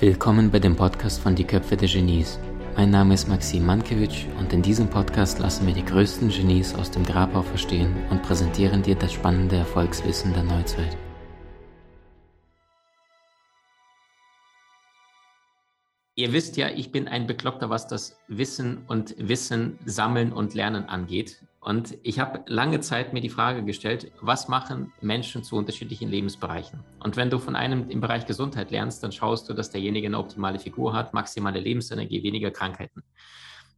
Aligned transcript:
Willkommen 0.00 0.50
bei 0.50 0.58
dem 0.58 0.76
Podcast 0.76 1.20
von 1.20 1.34
Die 1.34 1.44
Köpfe 1.44 1.76
der 1.76 1.86
Genies. 1.86 2.38
Mein 2.74 2.88
Name 2.88 3.12
ist 3.12 3.28
Maxim 3.28 3.66
Mankewitsch 3.66 4.24
und 4.38 4.50
in 4.50 4.62
diesem 4.62 4.88
Podcast 4.88 5.38
lassen 5.40 5.66
wir 5.66 5.74
die 5.74 5.84
größten 5.84 6.30
Genies 6.30 6.74
aus 6.74 6.90
dem 6.90 7.04
Grabau 7.04 7.42
verstehen 7.42 7.94
und 8.08 8.22
präsentieren 8.22 8.82
dir 8.82 8.94
das 8.94 9.12
spannende 9.12 9.56
Erfolgswissen 9.56 10.32
der 10.32 10.44
Neuzeit. 10.44 10.96
Ihr 16.14 16.32
wisst 16.32 16.56
ja, 16.56 16.70
ich 16.70 16.92
bin 16.92 17.06
ein 17.06 17.26
Bekloppter, 17.26 17.68
was 17.68 17.86
das 17.86 18.18
Wissen 18.26 18.78
und 18.88 19.14
Wissen 19.18 19.78
sammeln 19.84 20.32
und 20.32 20.54
lernen 20.54 20.86
angeht. 20.86 21.42
Und 21.62 21.98
ich 22.02 22.18
habe 22.18 22.42
lange 22.46 22.80
Zeit 22.80 23.12
mir 23.12 23.20
die 23.20 23.28
Frage 23.28 23.62
gestellt, 23.62 24.10
was 24.22 24.48
machen 24.48 24.92
Menschen 25.02 25.44
zu 25.44 25.56
unterschiedlichen 25.56 26.08
Lebensbereichen? 26.08 26.80
Und 27.00 27.16
wenn 27.16 27.28
du 27.28 27.38
von 27.38 27.54
einem 27.54 27.90
im 27.90 28.00
Bereich 28.00 28.24
Gesundheit 28.24 28.70
lernst, 28.70 29.02
dann 29.02 29.12
schaust 29.12 29.48
du, 29.48 29.52
dass 29.52 29.70
derjenige 29.70 30.06
eine 30.06 30.18
optimale 30.18 30.58
Figur 30.58 30.94
hat, 30.94 31.12
maximale 31.12 31.60
Lebensenergie, 31.60 32.22
weniger 32.22 32.50
Krankheiten. 32.50 33.02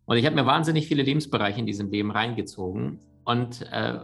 Und 0.05 0.17
ich 0.17 0.27
habe 0.27 0.37
mir 0.37 0.47
wahnsinnig 0.47 0.87
viele 0.87 1.03
Lebensbereiche 1.03 1.59
in 1.59 1.67
diesem 1.67 1.91
Leben 1.91 2.13
reingezogen. 2.13 3.01
Und 3.25 3.63
äh, 3.73 3.99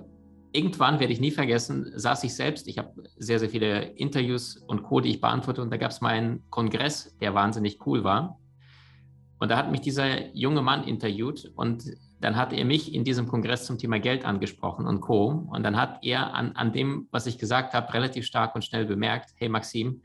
irgendwann 0.50 0.98
werde 0.98 1.12
ich 1.12 1.20
nie 1.20 1.30
vergessen, 1.30 1.92
saß 1.94 2.24
ich 2.24 2.34
selbst, 2.34 2.66
ich 2.66 2.78
habe 2.78 3.04
sehr, 3.16 3.38
sehr 3.38 3.48
viele 3.48 3.82
Interviews 3.92 4.56
und 4.56 4.82
Co., 4.82 5.00
die 5.00 5.10
ich 5.10 5.20
beantworte. 5.20 5.62
Und 5.62 5.70
da 5.70 5.76
gab 5.76 5.92
es 5.92 6.00
mal 6.00 6.14
einen 6.14 6.42
Kongress, 6.50 7.16
der 7.20 7.34
wahnsinnig 7.34 7.86
cool 7.86 8.02
war. 8.02 8.40
Und 9.38 9.52
da 9.52 9.56
hat 9.56 9.70
mich 9.70 9.82
dieser 9.82 10.34
junge 10.34 10.62
Mann 10.62 10.82
interviewt 10.82 11.52
und 11.54 11.84
dann 12.20 12.36
hat 12.36 12.52
er 12.52 12.64
mich 12.64 12.94
in 12.94 13.04
diesem 13.04 13.28
Kongress 13.28 13.66
zum 13.66 13.78
Thema 13.78 14.00
Geld 14.00 14.24
angesprochen 14.24 14.86
und 14.86 15.00
Co. 15.00 15.46
Und 15.50 15.62
dann 15.62 15.76
hat 15.76 15.98
er 16.02 16.34
an, 16.34 16.52
an 16.52 16.72
dem, 16.72 17.06
was 17.10 17.26
ich 17.26 17.38
gesagt 17.38 17.74
habe, 17.74 17.92
relativ 17.94 18.26
stark 18.26 18.54
und 18.54 18.64
schnell 18.64 18.86
bemerkt, 18.86 19.30
hey 19.36 19.48
Maxim, 19.48 20.02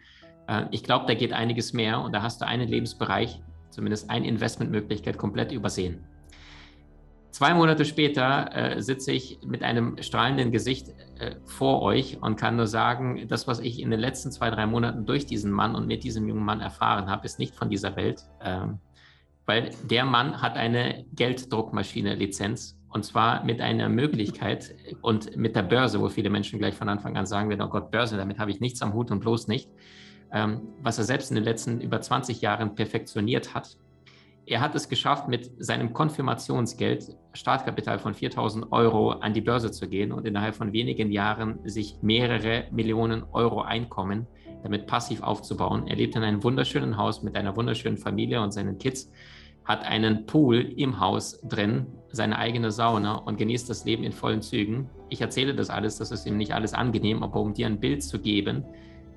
äh, 0.48 0.66
ich 0.72 0.84
glaube, 0.84 1.06
da 1.08 1.16
geht 1.16 1.34
einiges 1.34 1.74
mehr 1.74 2.02
und 2.02 2.14
da 2.14 2.22
hast 2.22 2.42
du 2.42 2.46
einen 2.46 2.68
Lebensbereich, 2.68 3.42
zumindest 3.70 4.10
eine 4.10 4.28
Investmentmöglichkeit 4.28 5.18
komplett 5.18 5.52
übersehen. 5.52 6.06
Zwei 7.32 7.56
Monate 7.56 7.84
später 7.84 8.56
äh, 8.56 8.80
sitze 8.84 9.12
ich 9.12 9.40
mit 9.44 9.64
einem 9.64 9.98
strahlenden 10.04 10.52
Gesicht 10.52 10.90
äh, 11.18 11.36
vor 11.46 11.82
euch 11.82 12.20
und 12.22 12.36
kann 12.36 12.58
nur 12.58 12.68
sagen, 12.68 13.28
das, 13.28 13.48
was 13.48 13.60
ich 13.60 13.82
in 13.82 13.90
den 13.90 14.00
letzten 14.00 14.32
zwei, 14.32 14.52
drei 14.52 14.68
Monaten 14.68 15.08
durch 15.08 15.26
diesen 15.26 15.52
Mann 15.52 15.74
und 15.74 15.88
mit 15.88 16.04
diesem 16.04 16.28
jungen 16.28 16.46
Mann 16.46 16.62
erfahren 16.62 17.10
habe, 17.10 17.26
ist 17.26 17.40
nicht 17.40 17.56
von 17.56 17.72
dieser 17.72 17.96
Welt. 17.96 18.22
Ähm, 18.40 18.78
weil 19.46 19.72
der 19.90 20.06
Mann 20.06 20.42
hat 20.42 20.56
eine 20.56 21.06
Gelddruckmaschine-Lizenz 21.14 22.78
und 22.90 23.04
zwar 23.04 23.44
mit 23.44 23.60
einer 23.60 23.90
Möglichkeit 23.90 24.76
und 25.02 25.36
mit 25.36 25.56
der 25.56 25.64
Börse, 25.64 26.00
wo 26.00 26.10
viele 26.10 26.30
Menschen 26.30 26.60
gleich 26.60 26.76
von 26.76 26.90
Anfang 26.90 27.18
an 27.18 27.26
sagen 27.26 27.50
werden, 27.50 27.62
oh 27.62 27.70
Gott, 27.70 27.92
Börse, 27.92 28.18
damit 28.18 28.40
habe 28.40 28.52
ich 28.52 28.60
nichts 28.60 28.82
am 28.82 28.94
Hut 28.94 29.12
und 29.12 29.20
bloß 29.20 29.48
nicht, 29.48 29.70
ähm, 30.32 30.62
was 30.82 31.00
er 31.00 31.04
selbst 31.04 31.32
in 31.32 31.36
den 31.36 31.44
letzten 31.44 31.82
über 31.82 32.00
20 32.00 32.42
Jahren 32.42 32.76
perfektioniert 32.76 33.54
hat. 33.54 33.78
Er 34.46 34.60
hat 34.60 34.76
es 34.76 34.90
geschafft, 34.90 35.30
mit 35.30 35.52
seinem 35.58 35.94
Konfirmationsgeld, 35.94 37.16
Startkapital 37.32 37.98
von 37.98 38.14
4000 38.14 38.72
Euro, 38.72 39.12
an 39.12 39.34
die 39.34 39.42
Börse 39.42 39.72
zu 39.72 39.88
gehen 39.88 40.12
und 40.12 40.28
innerhalb 40.28 40.54
von 40.54 40.74
wenigen 40.74 41.12
Jahren 41.12 41.60
sich 41.64 41.98
mehrere 42.02 42.66
Millionen 42.72 43.24
Euro 43.32 43.62
Einkommen 43.62 44.28
damit 44.64 44.88
passiv 44.88 45.22
aufzubauen. 45.22 45.88
Er 45.88 45.98
lebt 45.98 46.16
in 46.16 46.24
einem 46.24 46.44
wunderschönen 46.44 46.98
Haus 46.98 47.22
mit 47.22 47.36
einer 47.36 47.56
wunderschönen 47.56 47.98
Familie 47.98 48.42
und 48.42 48.52
seinen 48.52 48.78
Kids, 48.78 49.12
hat 49.66 49.84
einen 49.84 50.26
Pool 50.26 50.74
im 50.78 51.00
Haus 51.00 51.40
drin, 51.42 51.88
seine 52.12 52.38
eigene 52.38 52.72
Sauna 52.72 53.16
und 53.16 53.38
genießt 53.38 53.70
das 53.70 53.86
Leben 53.86 54.04
in 54.04 54.12
vollen 54.12 54.42
Zügen. 54.42 54.90
Ich 55.10 55.22
erzähle 55.22 55.56
das 55.56 55.70
alles, 55.70 55.98
das 55.98 56.12
ist 56.12 56.26
ihm 56.26 56.38
nicht 56.38 56.54
alles 56.54 56.74
angenehm, 56.74 57.24
aber 57.24 57.40
um 57.40 57.54
dir 57.54 57.68
ein 57.68 57.80
Bild 57.80 58.04
zu 58.04 58.20
geben, 58.20 58.66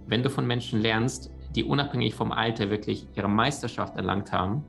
wenn 0.07 0.23
du 0.23 0.31
von 0.31 0.47
Menschen 0.47 0.81
lernst, 0.81 1.33
die 1.55 1.65
unabhängig 1.65 2.15
vom 2.15 2.33
Alter 2.33 2.71
wirklich 2.71 3.07
ihre 3.15 3.29
Meisterschaft 3.29 3.97
erlangt 3.97 4.33
haben, 4.33 4.65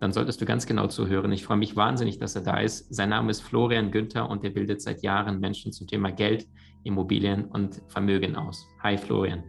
dann 0.00 0.12
solltest 0.12 0.40
du 0.40 0.44
ganz 0.44 0.66
genau 0.66 0.88
zuhören. 0.88 1.30
Ich 1.32 1.44
freue 1.44 1.56
mich 1.56 1.76
wahnsinnig, 1.76 2.18
dass 2.18 2.34
er 2.34 2.42
da 2.42 2.58
ist. 2.58 2.92
Sein 2.92 3.10
Name 3.10 3.30
ist 3.30 3.40
Florian 3.40 3.92
Günther 3.92 4.28
und 4.28 4.42
er 4.42 4.50
bildet 4.50 4.82
seit 4.82 5.02
Jahren 5.02 5.38
Menschen 5.38 5.72
zum 5.72 5.86
Thema 5.86 6.10
Geld, 6.10 6.46
Immobilien 6.82 7.44
und 7.44 7.80
Vermögen 7.86 8.34
aus. 8.34 8.66
Hi 8.82 8.98
Florian. 8.98 9.44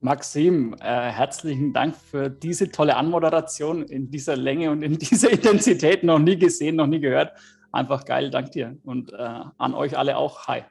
Maxim, 0.00 0.74
äh, 0.80 1.10
herzlichen 1.10 1.74
Dank 1.74 1.94
für 1.94 2.30
diese 2.30 2.70
tolle 2.70 2.96
Anmoderation 2.96 3.82
in 3.82 4.10
dieser 4.10 4.34
Länge 4.34 4.70
und 4.70 4.82
in 4.82 4.98
dieser 4.98 5.30
Intensität. 5.30 6.02
Noch 6.04 6.18
nie 6.18 6.38
gesehen, 6.38 6.76
noch 6.76 6.86
nie 6.86 7.00
gehört. 7.00 7.32
Einfach 7.70 8.04
geil, 8.06 8.30
dank 8.30 8.50
dir. 8.52 8.78
Und 8.82 9.12
äh, 9.12 9.16
an 9.16 9.74
euch 9.74 9.98
alle 9.98 10.16
auch. 10.16 10.48
Hi. 10.48 10.62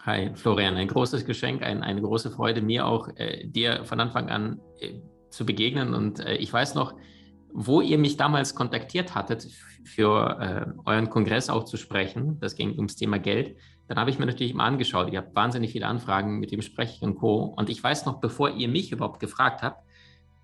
Hi, 0.00 0.30
Florian. 0.34 0.76
Ein 0.76 0.88
großes 0.88 1.26
Geschenk, 1.26 1.62
ein, 1.62 1.82
eine 1.82 2.00
große 2.00 2.30
Freude, 2.30 2.62
mir 2.62 2.86
auch 2.86 3.08
äh, 3.16 3.46
dir 3.46 3.84
von 3.84 4.00
Anfang 4.00 4.30
an 4.30 4.60
äh, 4.80 4.94
zu 5.28 5.44
begegnen. 5.44 5.92
Und 5.94 6.20
äh, 6.20 6.36
ich 6.36 6.50
weiß 6.50 6.74
noch, 6.74 6.94
wo 7.52 7.80
ihr 7.80 7.98
mich 7.98 8.16
damals 8.16 8.54
kontaktiert 8.54 9.14
hattet, 9.14 9.48
für 9.84 10.38
äh, 10.40 10.88
euren 10.88 11.08
Kongress 11.08 11.48
auch 11.48 11.64
zu 11.64 11.76
sprechen. 11.76 12.38
Das 12.40 12.56
ging 12.56 12.72
ums 12.76 12.96
Thema 12.96 13.18
Geld 13.18 13.56
dann 13.88 13.98
habe 13.98 14.10
ich 14.10 14.18
mir 14.18 14.26
natürlich 14.26 14.54
mal 14.54 14.66
angeschaut. 14.66 15.10
Ihr 15.10 15.18
habt 15.18 15.34
wahnsinnig 15.34 15.72
viele 15.72 15.86
Anfragen, 15.86 16.38
mit 16.38 16.52
dem 16.52 16.62
spreche 16.62 16.96
ich 16.96 17.02
und 17.02 17.16
Co. 17.16 17.54
Und 17.56 17.70
ich 17.70 17.82
weiß 17.82 18.04
noch, 18.04 18.20
bevor 18.20 18.50
ihr 18.50 18.68
mich 18.68 18.92
überhaupt 18.92 19.18
gefragt 19.18 19.62
habt, 19.62 19.82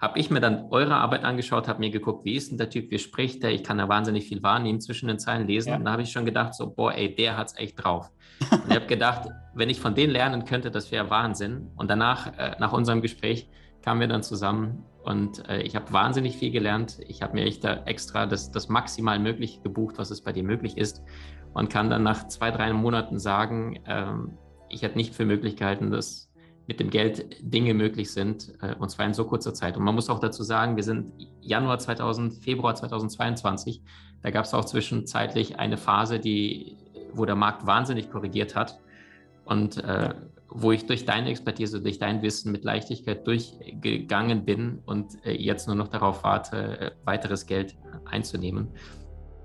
habe 0.00 0.18
ich 0.18 0.30
mir 0.30 0.40
dann 0.40 0.66
eure 0.70 0.96
Arbeit 0.96 1.24
angeschaut, 1.24 1.68
habe 1.68 1.80
mir 1.80 1.90
geguckt, 1.90 2.24
wie 2.24 2.34
ist 2.34 2.50
denn 2.50 2.58
der 2.58 2.68
Typ, 2.68 2.90
wie 2.90 2.98
spricht 2.98 3.42
der? 3.42 3.52
Ich 3.52 3.62
kann 3.62 3.78
da 3.78 3.88
wahnsinnig 3.88 4.26
viel 4.26 4.42
wahrnehmen, 4.42 4.80
zwischen 4.80 5.08
den 5.08 5.18
Zeilen 5.18 5.46
lesen. 5.46 5.70
Ja. 5.70 5.76
Und 5.76 5.84
da 5.84 5.92
habe 5.92 6.02
ich 6.02 6.10
schon 6.10 6.24
gedacht, 6.24 6.54
so, 6.54 6.70
boah, 6.70 6.92
ey, 6.94 7.14
der 7.14 7.36
hat 7.36 7.48
es 7.48 7.56
echt 7.56 7.82
drauf. 7.82 8.10
und 8.50 8.68
ich 8.68 8.74
habe 8.74 8.86
gedacht, 8.86 9.28
wenn 9.54 9.70
ich 9.70 9.78
von 9.78 9.94
denen 9.94 10.12
lernen 10.12 10.46
könnte, 10.46 10.70
das 10.70 10.90
wäre 10.90 11.10
Wahnsinn. 11.10 11.70
Und 11.76 11.90
danach, 11.90 12.26
äh, 12.38 12.56
nach 12.58 12.72
unserem 12.72 13.02
Gespräch, 13.02 13.48
kamen 13.84 14.00
wir 14.00 14.08
dann 14.08 14.22
zusammen 14.22 14.82
und 15.02 15.46
äh, 15.48 15.60
ich 15.60 15.76
habe 15.76 15.92
wahnsinnig 15.92 16.38
viel 16.38 16.50
gelernt. 16.50 16.98
Ich 17.06 17.20
habe 17.20 17.34
mir 17.34 17.44
echt 17.44 17.64
da 17.64 17.84
extra 17.84 18.24
das, 18.24 18.50
das 18.50 18.70
maximal 18.70 19.18
Mögliche 19.18 19.60
gebucht, 19.60 19.98
was 19.98 20.10
es 20.10 20.22
bei 20.22 20.32
dir 20.32 20.42
möglich 20.42 20.78
ist 20.78 21.02
und 21.52 21.68
kann 21.68 21.90
dann 21.90 22.02
nach 22.02 22.26
zwei, 22.28 22.50
drei 22.50 22.72
Monaten 22.72 23.18
sagen, 23.18 23.80
ähm, 23.86 24.38
ich 24.70 24.80
hätte 24.80 24.96
nicht 24.96 25.14
für 25.14 25.26
möglich 25.26 25.56
gehalten, 25.56 25.90
dass 25.90 26.30
mit 26.66 26.80
dem 26.80 26.88
Geld 26.88 27.26
Dinge 27.42 27.74
möglich 27.74 28.10
sind, 28.10 28.54
äh, 28.62 28.74
und 28.76 28.88
zwar 28.88 29.04
in 29.04 29.12
so 29.12 29.26
kurzer 29.26 29.52
Zeit. 29.52 29.76
Und 29.76 29.84
man 29.84 29.94
muss 29.94 30.08
auch 30.08 30.18
dazu 30.18 30.42
sagen, 30.42 30.76
wir 30.76 30.82
sind 30.82 31.12
Januar 31.42 31.78
2000, 31.78 32.42
Februar 32.42 32.74
2022. 32.74 33.82
Da 34.22 34.30
gab 34.30 34.46
es 34.46 34.54
auch 34.54 34.64
zwischenzeitlich 34.64 35.58
eine 35.58 35.76
Phase, 35.76 36.18
die, 36.18 36.78
wo 37.12 37.26
der 37.26 37.36
Markt 37.36 37.66
wahnsinnig 37.66 38.10
korrigiert 38.10 38.56
hat 38.56 38.80
und 39.44 39.76
äh, 39.84 40.14
wo 40.56 40.70
ich 40.70 40.86
durch 40.86 41.04
deine 41.04 41.30
Expertise, 41.30 41.82
durch 41.82 41.98
dein 41.98 42.22
Wissen 42.22 42.52
mit 42.52 42.62
Leichtigkeit 42.64 43.26
durchgegangen 43.26 44.44
bin 44.44 44.78
und 44.86 45.24
äh, 45.26 45.32
jetzt 45.32 45.66
nur 45.66 45.74
noch 45.74 45.88
darauf 45.88 46.22
warte, 46.22 46.80
äh, 46.80 46.90
weiteres 47.04 47.46
Geld 47.46 47.76
einzunehmen. 48.04 48.68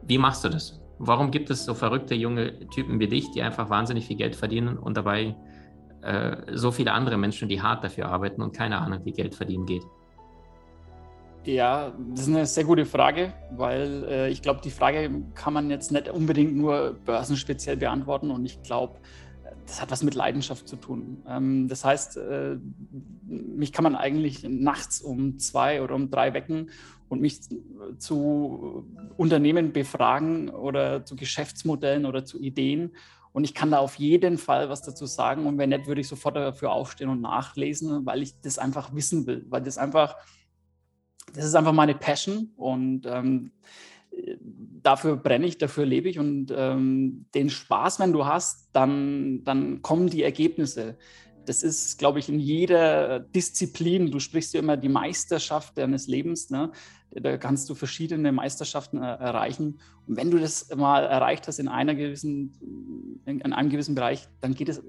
Wie 0.03 0.19
machst 0.19 0.45
du 0.45 0.49
das? 0.49 0.79
Warum 0.99 1.31
gibt 1.31 1.49
es 1.49 1.65
so 1.65 1.73
verrückte 1.73 2.13
junge 2.13 2.67
Typen 2.69 2.99
wie 2.99 3.07
dich, 3.07 3.31
die 3.31 3.41
einfach 3.41 3.71
wahnsinnig 3.71 4.05
viel 4.05 4.17
Geld 4.17 4.35
verdienen 4.35 4.77
und 4.77 4.97
dabei 4.97 5.35
äh, 6.03 6.37
so 6.53 6.71
viele 6.71 6.91
andere 6.91 7.17
Menschen, 7.17 7.49
die 7.49 7.59
hart 7.59 7.83
dafür 7.83 8.07
arbeiten 8.07 8.43
und 8.43 8.55
keine 8.55 8.77
Ahnung, 8.79 8.99
wie 9.03 9.11
Geld 9.11 9.33
verdienen 9.33 9.65
geht? 9.65 9.83
Ja, 11.45 11.93
das 12.11 12.27
ist 12.27 12.27
eine 12.27 12.45
sehr 12.45 12.65
gute 12.65 12.85
Frage, 12.85 13.33
weil 13.55 14.03
äh, 14.03 14.29
ich 14.29 14.43
glaube, 14.43 14.61
die 14.63 14.69
Frage 14.69 15.09
kann 15.33 15.53
man 15.53 15.71
jetzt 15.71 15.91
nicht 15.91 16.07
unbedingt 16.09 16.55
nur 16.55 16.99
börsenspeziell 17.03 17.77
beantworten 17.77 18.29
und 18.29 18.45
ich 18.45 18.61
glaube, 18.61 18.99
das 19.65 19.81
hat 19.81 19.91
was 19.91 20.03
mit 20.03 20.15
Leidenschaft 20.15 20.67
zu 20.67 20.75
tun. 20.75 21.23
Ähm, 21.27 21.67
das 21.67 21.85
heißt, 21.85 22.17
äh, 22.17 22.57
mich 23.27 23.71
kann 23.71 23.83
man 23.83 23.95
eigentlich 23.95 24.43
nachts 24.43 25.01
um 25.01 25.37
zwei 25.39 25.81
oder 25.81 25.95
um 25.95 26.09
drei 26.09 26.33
wecken 26.33 26.69
und 27.09 27.21
mich 27.21 27.41
zu 27.97 28.85
Unternehmen 29.17 29.73
befragen 29.73 30.49
oder 30.49 31.05
zu 31.05 31.15
Geschäftsmodellen 31.15 32.05
oder 32.05 32.23
zu 32.25 32.39
Ideen. 32.39 32.91
Und 33.31 33.43
ich 33.43 33.53
kann 33.53 33.71
da 33.71 33.77
auf 33.79 33.95
jeden 33.95 34.37
Fall 34.37 34.69
was 34.69 34.81
dazu 34.81 35.05
sagen. 35.05 35.45
Und 35.45 35.57
wenn 35.57 35.69
nicht, 35.69 35.87
würde 35.87 36.01
ich 36.01 36.07
sofort 36.07 36.35
dafür 36.35 36.71
aufstehen 36.71 37.09
und 37.09 37.21
nachlesen, 37.21 38.05
weil 38.05 38.23
ich 38.23 38.39
das 38.41 38.57
einfach 38.57 38.93
wissen 38.93 39.27
will. 39.27 39.45
Weil 39.49 39.61
das 39.61 39.77
einfach, 39.77 40.15
das 41.33 41.45
ist 41.45 41.55
einfach 41.55 41.73
meine 41.73 41.95
Passion. 41.95 42.51
Und 42.55 43.05
ähm, 43.05 43.51
dafür 44.83 45.17
brenne 45.17 45.45
ich, 45.45 45.57
dafür 45.57 45.85
lebe 45.85 46.09
ich. 46.09 46.19
Und 46.19 46.53
ähm, 46.55 47.25
den 47.33 47.49
Spaß, 47.49 47.99
wenn 47.99 48.13
du 48.13 48.25
hast, 48.25 48.69
dann, 48.73 49.43
dann 49.43 49.81
kommen 49.81 50.09
die 50.09 50.23
Ergebnisse 50.23 50.97
das 51.49 51.63
ist, 51.63 51.97
glaube 51.97 52.19
ich, 52.19 52.29
in 52.29 52.39
jeder 52.39 53.19
Disziplin, 53.19 54.11
du 54.11 54.19
sprichst 54.19 54.53
ja 54.53 54.59
immer 54.59 54.77
die 54.77 54.87
Meisterschaft 54.87 55.79
deines 55.79 56.05
Lebens, 56.05 56.51
ne? 56.51 56.71
da 57.09 57.37
kannst 57.37 57.67
du 57.69 57.73
verschiedene 57.75 58.31
Meisterschaften 58.31 58.97
äh, 58.97 59.07
erreichen. 59.07 59.79
Und 60.05 60.15
wenn 60.15 60.29
du 60.29 60.37
das 60.37 60.69
mal 60.75 61.03
erreicht 61.05 61.47
hast 61.47 61.57
in, 61.57 61.67
einer 61.67 61.95
gewissen, 61.95 63.21
in 63.25 63.41
einem 63.41 63.69
gewissen 63.71 63.95
Bereich, 63.95 64.27
dann 64.41 64.53
geht 64.53 64.69
es 64.69 64.83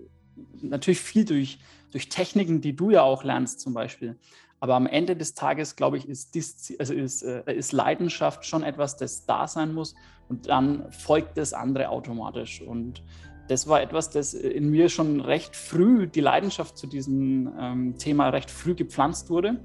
natürlich 0.60 1.00
viel 1.00 1.24
durch, 1.24 1.60
durch 1.92 2.10
Techniken, 2.10 2.60
die 2.60 2.76
du 2.76 2.90
ja 2.90 3.02
auch 3.02 3.24
lernst 3.24 3.60
zum 3.60 3.72
Beispiel. 3.72 4.18
Aber 4.60 4.74
am 4.74 4.86
Ende 4.86 5.16
des 5.16 5.34
Tages, 5.34 5.74
glaube 5.74 5.96
ich, 5.96 6.06
ist, 6.08 6.36
also 6.78 6.92
ist, 6.92 7.22
äh, 7.22 7.52
ist 7.54 7.72
Leidenschaft 7.72 8.44
schon 8.44 8.62
etwas, 8.62 8.96
das 8.96 9.24
da 9.24 9.48
sein 9.48 9.72
muss 9.72 9.94
und 10.28 10.48
dann 10.48 10.92
folgt 10.92 11.38
das 11.38 11.54
andere 11.54 11.88
automatisch. 11.88 12.60
Und 12.60 13.02
das 13.48 13.66
war 13.66 13.82
etwas, 13.82 14.10
das 14.10 14.34
in 14.34 14.70
mir 14.70 14.90
schon 14.90 15.20
recht 15.20 15.56
früh, 15.56 16.06
die 16.06 16.20
Leidenschaft 16.20 16.78
zu 16.78 16.86
diesem 16.86 17.52
ähm, 17.58 17.98
Thema 17.98 18.28
recht 18.28 18.50
früh 18.50 18.74
gepflanzt 18.74 19.30
wurde. 19.30 19.58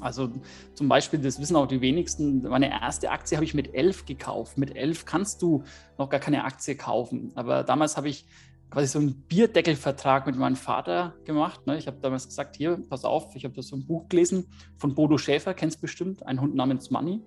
Also 0.00 0.30
zum 0.74 0.88
Beispiel, 0.88 1.20
das 1.20 1.40
wissen 1.40 1.56
auch 1.56 1.68
die 1.68 1.80
wenigsten, 1.80 2.42
meine 2.42 2.70
erste 2.70 3.10
Aktie 3.10 3.36
habe 3.36 3.44
ich 3.44 3.54
mit 3.54 3.74
elf 3.74 4.06
gekauft. 4.06 4.58
Mit 4.58 4.74
elf 4.76 5.04
kannst 5.04 5.40
du 5.42 5.62
noch 5.98 6.08
gar 6.08 6.20
keine 6.20 6.44
Aktie 6.44 6.74
kaufen. 6.74 7.32
Aber 7.34 7.64
damals 7.64 7.96
habe 7.96 8.08
ich 8.08 8.26
quasi 8.70 8.86
so 8.86 8.98
einen 8.98 9.14
Bierdeckelvertrag 9.14 10.26
mit 10.26 10.36
meinem 10.36 10.56
Vater 10.56 11.14
gemacht. 11.24 11.66
Ne? 11.66 11.78
Ich 11.78 11.86
habe 11.86 11.98
damals 12.00 12.26
gesagt, 12.26 12.56
hier, 12.56 12.78
pass 12.88 13.04
auf, 13.04 13.34
ich 13.36 13.44
habe 13.44 13.54
da 13.54 13.62
so 13.62 13.76
ein 13.76 13.86
Buch 13.86 14.08
gelesen 14.08 14.46
von 14.76 14.94
Bodo 14.94 15.18
Schäfer, 15.18 15.54
kennst 15.54 15.80
bestimmt, 15.80 16.26
ein 16.26 16.40
Hund 16.40 16.54
namens 16.54 16.90
Money. 16.90 17.22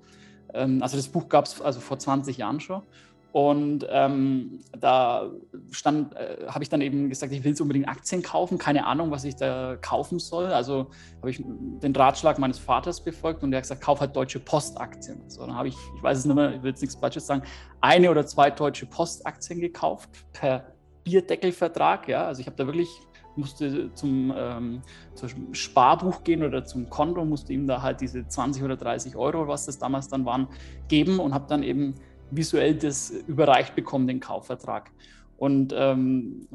Ähm, 0.53 0.81
also 0.81 0.97
das 0.97 1.07
Buch 1.07 1.29
gab 1.29 1.45
es 1.45 1.61
also 1.61 1.79
vor 1.79 1.99
20 1.99 2.37
Jahren 2.37 2.59
schon. 2.59 2.83
Und 3.31 3.85
ähm, 3.91 4.59
da 4.79 5.29
stand, 5.69 6.15
äh, 6.15 6.47
habe 6.47 6.63
ich 6.63 6.69
dann 6.69 6.81
eben 6.81 7.09
gesagt, 7.09 7.31
ich 7.31 7.43
will 7.43 7.51
jetzt 7.51 7.61
unbedingt 7.61 7.87
Aktien 7.87 8.23
kaufen, 8.23 8.57
keine 8.57 8.87
Ahnung, 8.87 9.11
was 9.11 9.23
ich 9.23 9.35
da 9.35 9.77
kaufen 9.79 10.17
soll. 10.17 10.47
Also 10.47 10.87
habe 11.19 11.29
ich 11.29 11.39
den 11.45 11.95
Ratschlag 11.95 12.39
meines 12.39 12.57
Vaters 12.57 13.03
befolgt 13.03 13.43
und 13.43 13.51
der 13.51 13.59
hat 13.59 13.65
gesagt, 13.65 13.81
kauf 13.81 13.99
halt 13.99 14.15
deutsche 14.15 14.39
Postaktien. 14.39 15.29
So, 15.29 15.45
dann 15.45 15.53
habe 15.53 15.67
ich, 15.67 15.75
ich 15.95 16.01
weiß 16.01 16.17
es 16.17 16.25
nicht 16.25 16.35
mehr, 16.35 16.55
ich 16.55 16.63
will 16.63 16.71
jetzt 16.71 16.81
nichts 16.81 16.95
Falsches 16.95 17.27
sagen, 17.27 17.43
eine 17.81 18.09
oder 18.09 18.25
zwei 18.25 18.49
deutsche 18.49 18.87
Postaktien 18.87 19.59
gekauft 19.59 20.09
per 20.33 20.73
Bierdeckelvertrag. 21.09 22.07
Ja, 22.07 22.25
also 22.27 22.41
ich 22.41 22.47
habe 22.47 22.55
da 22.55 22.65
wirklich 22.65 22.89
musste 23.35 23.93
zum, 23.93 24.33
ähm, 24.35 24.81
zum 25.15 25.53
Sparbuch 25.53 26.23
gehen 26.23 26.43
oder 26.43 26.65
zum 26.65 26.89
Konto, 26.89 27.25
musste 27.25 27.53
ihm 27.53 27.67
da 27.67 27.81
halt 27.81 28.01
diese 28.01 28.27
20 28.27 28.63
oder 28.63 28.75
30 28.75 29.15
Euro, 29.15 29.47
was 29.47 29.65
das 29.65 29.79
damals 29.79 30.09
dann 30.09 30.25
waren, 30.25 30.47
geben 30.87 31.19
und 31.19 31.33
habe 31.33 31.45
dann 31.47 31.63
eben 31.63 31.95
visuell 32.31 32.75
das 32.75 33.09
überreicht 33.09 33.75
bekommen, 33.75 34.07
den 34.07 34.19
Kaufvertrag. 34.19 34.91
Und 35.37 35.73
ähm, 35.75 36.47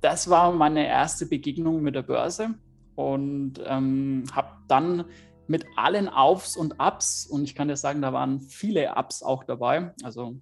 das 0.00 0.28
war 0.28 0.52
meine 0.52 0.86
erste 0.86 1.26
Begegnung 1.26 1.82
mit 1.82 1.94
der 1.94 2.02
Börse 2.02 2.54
und 2.96 3.54
ähm, 3.64 4.24
habe 4.32 4.48
dann 4.66 5.04
mit 5.46 5.64
allen 5.76 6.08
Aufs 6.08 6.56
und 6.56 6.74
Ups, 6.78 7.26
und 7.26 7.44
ich 7.44 7.54
kann 7.54 7.68
dir 7.68 7.76
sagen, 7.76 8.02
da 8.02 8.12
waren 8.12 8.40
viele 8.40 8.92
Ups 8.96 9.22
auch 9.22 9.44
dabei, 9.44 9.94
also 10.02 10.36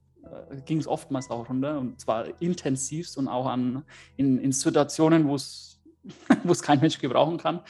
ging 0.64 0.78
es 0.78 0.86
oftmals 0.86 1.30
auch 1.30 1.48
runter 1.48 1.78
und 1.78 2.00
zwar 2.00 2.40
intensivst 2.40 3.16
und 3.18 3.28
auch 3.28 3.46
an, 3.46 3.84
in, 4.16 4.38
in 4.38 4.52
Situationen, 4.52 5.28
wo 5.28 5.34
es 5.34 6.62
kein 6.62 6.80
Mensch 6.80 6.98
gebrauchen 6.98 7.38
kann. 7.38 7.60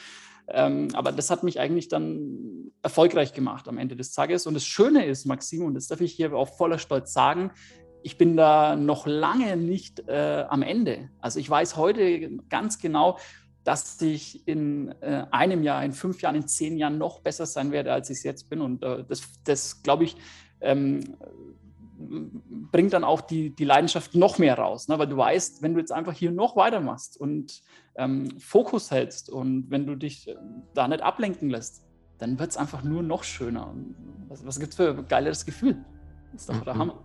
Ähm, 0.49 0.87
aber 0.93 1.11
das 1.11 1.29
hat 1.29 1.43
mich 1.43 1.59
eigentlich 1.59 1.89
dann 1.89 2.71
erfolgreich 2.81 3.33
gemacht 3.33 3.67
am 3.67 3.77
Ende 3.77 3.95
des 3.95 4.13
Tages. 4.13 4.47
Und 4.47 4.53
das 4.53 4.65
Schöne 4.65 5.05
ist, 5.05 5.25
Maxim, 5.25 5.65
und 5.65 5.73
das 5.73 5.87
darf 5.87 5.99
ich 5.99 6.13
hier 6.13 6.33
auch 6.33 6.55
voller 6.55 6.79
Stolz 6.79 7.11
sagen, 7.11 7.51
ich 8.03 8.17
bin 8.17 8.37
da 8.37 8.75
noch 8.75 9.05
lange 9.05 9.57
nicht 9.57 10.07
äh, 10.07 10.45
am 10.47 10.61
Ende. 10.61 11.09
Also 11.19 11.39
ich 11.39 11.49
weiß 11.49 11.75
heute 11.75 12.37
ganz 12.49 12.79
genau, 12.79 13.17
dass 13.65 14.01
ich 14.01 14.47
in 14.47 14.95
äh, 15.01 15.25
einem 15.31 15.61
Jahr, 15.61 15.83
in 15.83 15.91
fünf 15.91 16.21
Jahren, 16.21 16.35
in 16.35 16.47
zehn 16.47 16.77
Jahren 16.77 16.97
noch 16.97 17.19
besser 17.19 17.45
sein 17.45 17.73
werde, 17.73 17.91
als 17.91 18.09
ich 18.09 18.19
es 18.19 18.23
jetzt 18.23 18.49
bin. 18.49 18.61
Und 18.61 18.81
äh, 18.81 19.03
das, 19.03 19.23
das 19.43 19.83
glaube 19.83 20.05
ich, 20.05 20.15
ähm, 20.61 21.17
bringt 21.97 22.93
dann 22.93 23.03
auch 23.03 23.21
die, 23.21 23.55
die 23.55 23.65
Leidenschaft 23.65 24.15
noch 24.15 24.37
mehr 24.37 24.57
raus. 24.57 24.87
Ne? 24.87 24.99
Weil 24.99 25.07
du 25.07 25.17
weißt, 25.17 25.61
wenn 25.61 25.73
du 25.73 25.79
jetzt 25.79 25.91
einfach 25.91 26.13
hier 26.13 26.31
noch 26.31 26.55
weitermachst 26.55 27.19
und 27.19 27.61
ähm, 27.95 28.39
Fokus 28.39 28.91
hältst 28.91 29.29
und 29.29 29.69
wenn 29.69 29.85
du 29.85 29.95
dich 29.95 30.27
äh, 30.27 30.35
da 30.73 30.87
nicht 30.87 31.01
ablenken 31.01 31.49
lässt, 31.49 31.83
dann 32.19 32.39
wird 32.39 32.51
es 32.51 32.57
einfach 32.57 32.83
nur 32.83 33.03
noch 33.03 33.23
schöner. 33.23 33.73
was, 34.27 34.45
was 34.45 34.59
gibt 34.59 34.71
es 34.71 34.75
für 34.77 34.89
ein 34.89 35.07
geileres 35.07 35.45
Gefühl? 35.45 35.83
Das 36.31 36.41
ist 36.41 36.49
doch 36.49 36.63
der 36.63 36.75
mhm. 36.75 36.79
Hammer. 36.79 37.03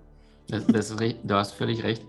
Das, 0.49 0.67
das 0.67 0.91
ist, 0.91 1.01
du 1.01 1.35
hast 1.35 1.53
völlig 1.53 1.83
recht. 1.83 2.05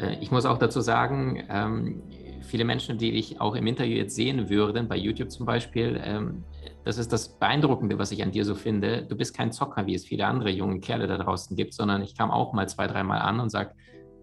Äh, 0.00 0.16
ich 0.20 0.30
muss 0.30 0.46
auch 0.46 0.58
dazu 0.58 0.80
sagen, 0.80 1.44
ähm, 1.48 2.02
viele 2.42 2.64
Menschen, 2.64 2.98
die 2.98 3.12
dich 3.12 3.40
auch 3.40 3.54
im 3.54 3.66
Interview 3.66 3.96
jetzt 3.96 4.14
sehen 4.14 4.50
würden, 4.50 4.88
bei 4.88 4.96
YouTube 4.96 5.30
zum 5.30 5.46
Beispiel, 5.46 6.00
ähm, 6.02 6.44
das 6.84 6.98
ist 6.98 7.12
das 7.12 7.38
Beeindruckende, 7.38 7.98
was 7.98 8.10
ich 8.10 8.22
an 8.22 8.30
dir 8.30 8.44
so 8.44 8.54
finde. 8.54 9.02
Du 9.02 9.16
bist 9.16 9.36
kein 9.36 9.52
Zocker, 9.52 9.86
wie 9.86 9.94
es 9.94 10.04
viele 10.04 10.26
andere 10.26 10.50
junge 10.50 10.80
Kerle 10.80 11.06
da 11.06 11.18
draußen 11.18 11.56
gibt, 11.56 11.74
sondern 11.74 12.02
ich 12.02 12.16
kam 12.16 12.30
auch 12.30 12.52
mal 12.52 12.68
zwei, 12.68 12.86
dreimal 12.86 13.20
an 13.20 13.38
und 13.38 13.50
sage, 13.50 13.74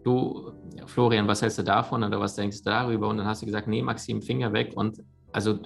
du, 0.03 0.51
Florian, 0.85 1.27
was 1.27 1.41
hältst 1.41 1.59
du 1.59 1.63
davon 1.63 2.03
oder 2.03 2.19
was 2.19 2.35
denkst 2.35 2.63
du 2.63 2.69
darüber? 2.69 3.07
Und 3.09 3.17
dann 3.17 3.27
hast 3.27 3.41
du 3.41 3.45
gesagt, 3.45 3.67
nee, 3.67 3.81
Maxim, 3.81 4.21
Finger 4.21 4.53
weg. 4.53 4.71
Und 4.75 5.03
also 5.31 5.59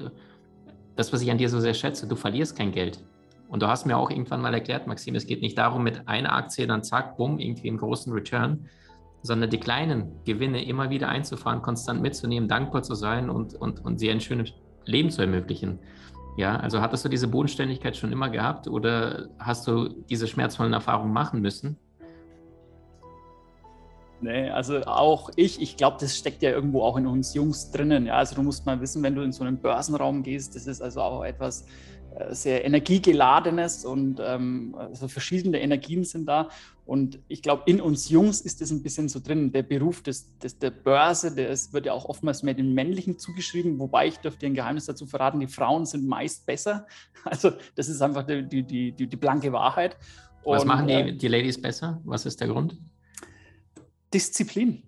das, 0.96 1.14
was 1.14 1.22
ich 1.22 1.32
an 1.32 1.38
dir 1.38 1.50
so 1.50 1.60
sehr 1.60 1.74
schätze, 1.74 2.08
du 2.08 2.16
verlierst 2.16 2.58
kein 2.58 2.72
Geld. 2.72 3.04
Und 3.48 3.62
du 3.62 3.68
hast 3.68 3.86
mir 3.86 3.98
auch 3.98 4.10
irgendwann 4.10 4.42
mal 4.42 4.54
erklärt, 4.54 4.88
Maxim, 4.88 5.16
es 5.16 5.26
geht 5.26 5.42
nicht 5.42 5.58
darum, 5.58 5.84
mit 5.84 6.08
einer 6.08 6.34
Aktie 6.34 6.68
dann 6.68 6.84
zack, 6.84 7.18
bumm, 7.18 7.40
irgendwie 7.40 7.70
einen 7.70 7.78
großen 7.78 8.12
Return, 8.14 8.70
sondern 9.22 9.50
die 9.50 9.60
kleinen 9.60 10.24
Gewinne 10.26 10.64
immer 10.66 10.90
wieder 10.90 11.10
einzufahren, 11.10 11.62
konstant 11.62 12.02
mitzunehmen, 12.02 12.50
dankbar 12.50 12.84
zu 12.84 12.96
sein 12.96 13.30
und, 13.30 13.56
und, 13.56 13.84
und 13.86 14.00
sie 14.00 14.10
ein 14.10 14.22
schönes 14.22 14.54
Leben 14.86 15.10
zu 15.12 15.22
ermöglichen. 15.22 15.80
Ja, 16.38 16.58
also 16.58 16.82
hattest 16.82 17.06
du 17.06 17.10
diese 17.10 17.28
Bodenständigkeit 17.28 17.96
schon 17.98 18.12
immer 18.12 18.30
gehabt 18.30 18.68
oder 18.68 19.28
hast 19.38 19.68
du 19.68 19.90
diese 20.10 20.28
schmerzvollen 20.28 20.74
Erfahrungen 20.74 21.14
machen 21.14 21.42
müssen? 21.42 21.78
Nee, 24.22 24.50
also 24.50 24.82
auch 24.84 25.32
ich, 25.36 25.62
ich 25.62 25.78
glaube, 25.78 25.98
das 26.00 26.16
steckt 26.16 26.44
ja 26.44 26.52
irgendwo 26.52 26.84
auch 26.84 26.96
in 26.96 27.08
uns 27.08 27.34
Jungs 27.34 27.72
drinnen. 27.72 28.06
Ja, 28.06 28.18
also 28.18 28.36
du 28.36 28.44
musst 28.44 28.66
mal 28.66 28.80
wissen, 28.80 29.02
wenn 29.02 29.16
du 29.16 29.24
in 29.24 29.32
so 29.32 29.44
einen 29.44 29.58
Börsenraum 29.58 30.22
gehst, 30.22 30.56
das 30.56 30.68
ist 30.68 30.82
also 30.82 31.02
auch 31.02 31.24
etwas, 31.24 31.66
äh, 32.16 32.34
sehr 32.36 32.66
energiegeladenes 32.66 33.86
und 33.86 34.20
ähm, 34.22 34.76
also 34.78 35.08
verschiedene 35.08 35.62
Energien 35.62 36.04
sind 36.04 36.28
da. 36.28 36.50
Und 36.92 37.20
ich 37.30 37.42
glaube, 37.42 37.64
in 37.68 37.80
uns 37.80 38.10
Jungs 38.10 38.42
ist 38.42 38.60
das 38.60 38.70
ein 38.70 38.84
bisschen 38.84 39.08
so 39.08 39.22
drin. 39.22 39.54
Der 39.54 39.64
Beruf 39.64 40.04
des, 40.04 40.38
des, 40.40 40.60
der 40.60 40.72
Börse, 40.72 41.34
der 41.34 41.48
ist, 41.48 41.72
wird 41.72 41.86
ja 41.86 41.94
auch 41.94 42.04
oftmals 42.04 42.44
mehr 42.44 42.54
den 42.54 42.74
Männlichen 42.74 43.18
zugeschrieben, 43.18 43.80
wobei 43.80 44.08
ich 44.08 44.18
dürfte 44.18 44.42
dir 44.42 44.48
ein 44.48 44.56
Geheimnis 44.56 44.88
dazu 44.88 45.06
verraten, 45.06 45.40
die 45.40 45.48
Frauen 45.48 45.86
sind 45.86 46.06
meist 46.06 46.46
besser. 46.46 46.86
Also 47.24 47.52
das 47.76 47.88
ist 47.88 48.02
einfach 48.02 48.24
die, 48.24 48.46
die, 48.46 48.92
die, 48.92 49.08
die 49.08 49.16
blanke 49.16 49.54
Wahrheit. 49.54 49.96
Was 50.44 50.64
und, 50.64 50.68
machen 50.68 50.88
die, 50.88 50.94
äh, 50.94 51.14
die 51.14 51.30
Ladies 51.30 51.62
besser? 51.62 52.02
Was 52.04 52.26
ist 52.26 52.42
der 52.42 52.50
Grund? 52.50 52.78
Disziplin 54.14 54.84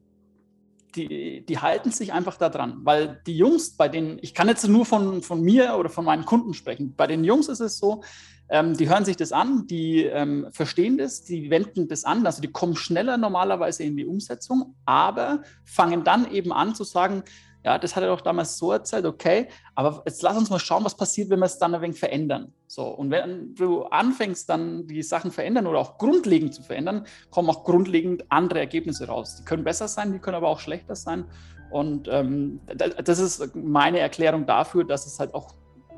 die, 0.95 1.45
die 1.45 1.59
halten 1.59 1.91
sich 1.91 2.13
einfach 2.13 2.37
da 2.37 2.49
dran. 2.49 2.79
Weil 2.83 3.21
die 3.25 3.37
Jungs, 3.37 3.75
bei 3.75 3.89
denen, 3.89 4.17
ich 4.21 4.33
kann 4.33 4.47
jetzt 4.47 4.67
nur 4.67 4.85
von, 4.85 5.21
von 5.21 5.41
mir 5.41 5.75
oder 5.77 5.89
von 5.89 6.05
meinen 6.05 6.25
Kunden 6.25 6.53
sprechen, 6.53 6.93
bei 6.95 7.07
den 7.07 7.23
Jungs 7.23 7.47
ist 7.47 7.59
es 7.59 7.77
so, 7.77 8.03
ähm, 8.49 8.75
die 8.75 8.89
hören 8.89 9.05
sich 9.05 9.15
das 9.15 9.31
an, 9.31 9.67
die 9.67 10.03
ähm, 10.03 10.47
verstehen 10.51 10.97
das, 10.97 11.23
die 11.23 11.49
wenden 11.49 11.87
das 11.87 12.03
an, 12.03 12.25
also 12.25 12.41
die 12.41 12.51
kommen 12.51 12.75
schneller 12.75 13.17
normalerweise 13.17 13.83
in 13.83 13.97
die 13.97 14.05
Umsetzung, 14.05 14.75
aber 14.85 15.43
fangen 15.63 16.03
dann 16.03 16.29
eben 16.31 16.51
an 16.51 16.75
zu 16.75 16.83
sagen, 16.83 17.23
ja, 17.63 17.77
das 17.77 17.96
hat 17.96 18.03
er 18.03 18.10
doch 18.10 18.22
damals 18.22 18.58
so 18.58 18.72
erzählt, 18.72 19.05
okay, 19.05 19.48
aber 19.74 20.03
jetzt 20.05 20.22
lass 20.22 20.38
uns 20.38 20.50
mal 20.50 20.60
schauen, 20.60 20.84
was 20.84 20.96
passiert, 20.96 21.29
wenn 21.29 21.39
wir 21.39 21.46
es 21.46 21.58
dann 21.58 21.74
ein 21.74 21.82
wenig 21.82 21.98
verändern. 21.98 22.53
So, 22.67 22.88
und 22.88 23.10
wenn 23.10 23.55
du 23.55 23.84
anfängst, 23.84 24.50
dann 24.50 24.86
die 24.88 25.01
Sachen 25.01 25.32
verändern 25.32 25.67
oder 25.67 25.79
auch 25.79 25.98
grundlegend 25.98 26.53
zu 26.53 26.62
verändern, 26.62 27.05
kommen 27.29 27.50
auch 27.50 27.63
grundlegend 27.63 28.25
andere 28.29 28.60
Ergebnisse 28.60 29.08
raus. 29.08 29.38
Die 29.38 29.46
können 29.46 29.63
besser 29.63 29.88
sein, 29.88 30.12
die 30.12 30.20
können 30.20 30.36
aber 30.36 30.50
auch 30.50 30.60
schlechter 30.60 30.96
sein. 30.96 31.25
Und 31.72 32.08
ähm, 32.12 32.60
das 33.03 33.20
ist 33.20 33.55
meine 33.55 34.00
Erklärung 34.00 34.46
dafür, 34.46 34.84
dass 34.84 35.05
es 35.05 35.20
halt 35.20 35.34
auch 35.34 35.55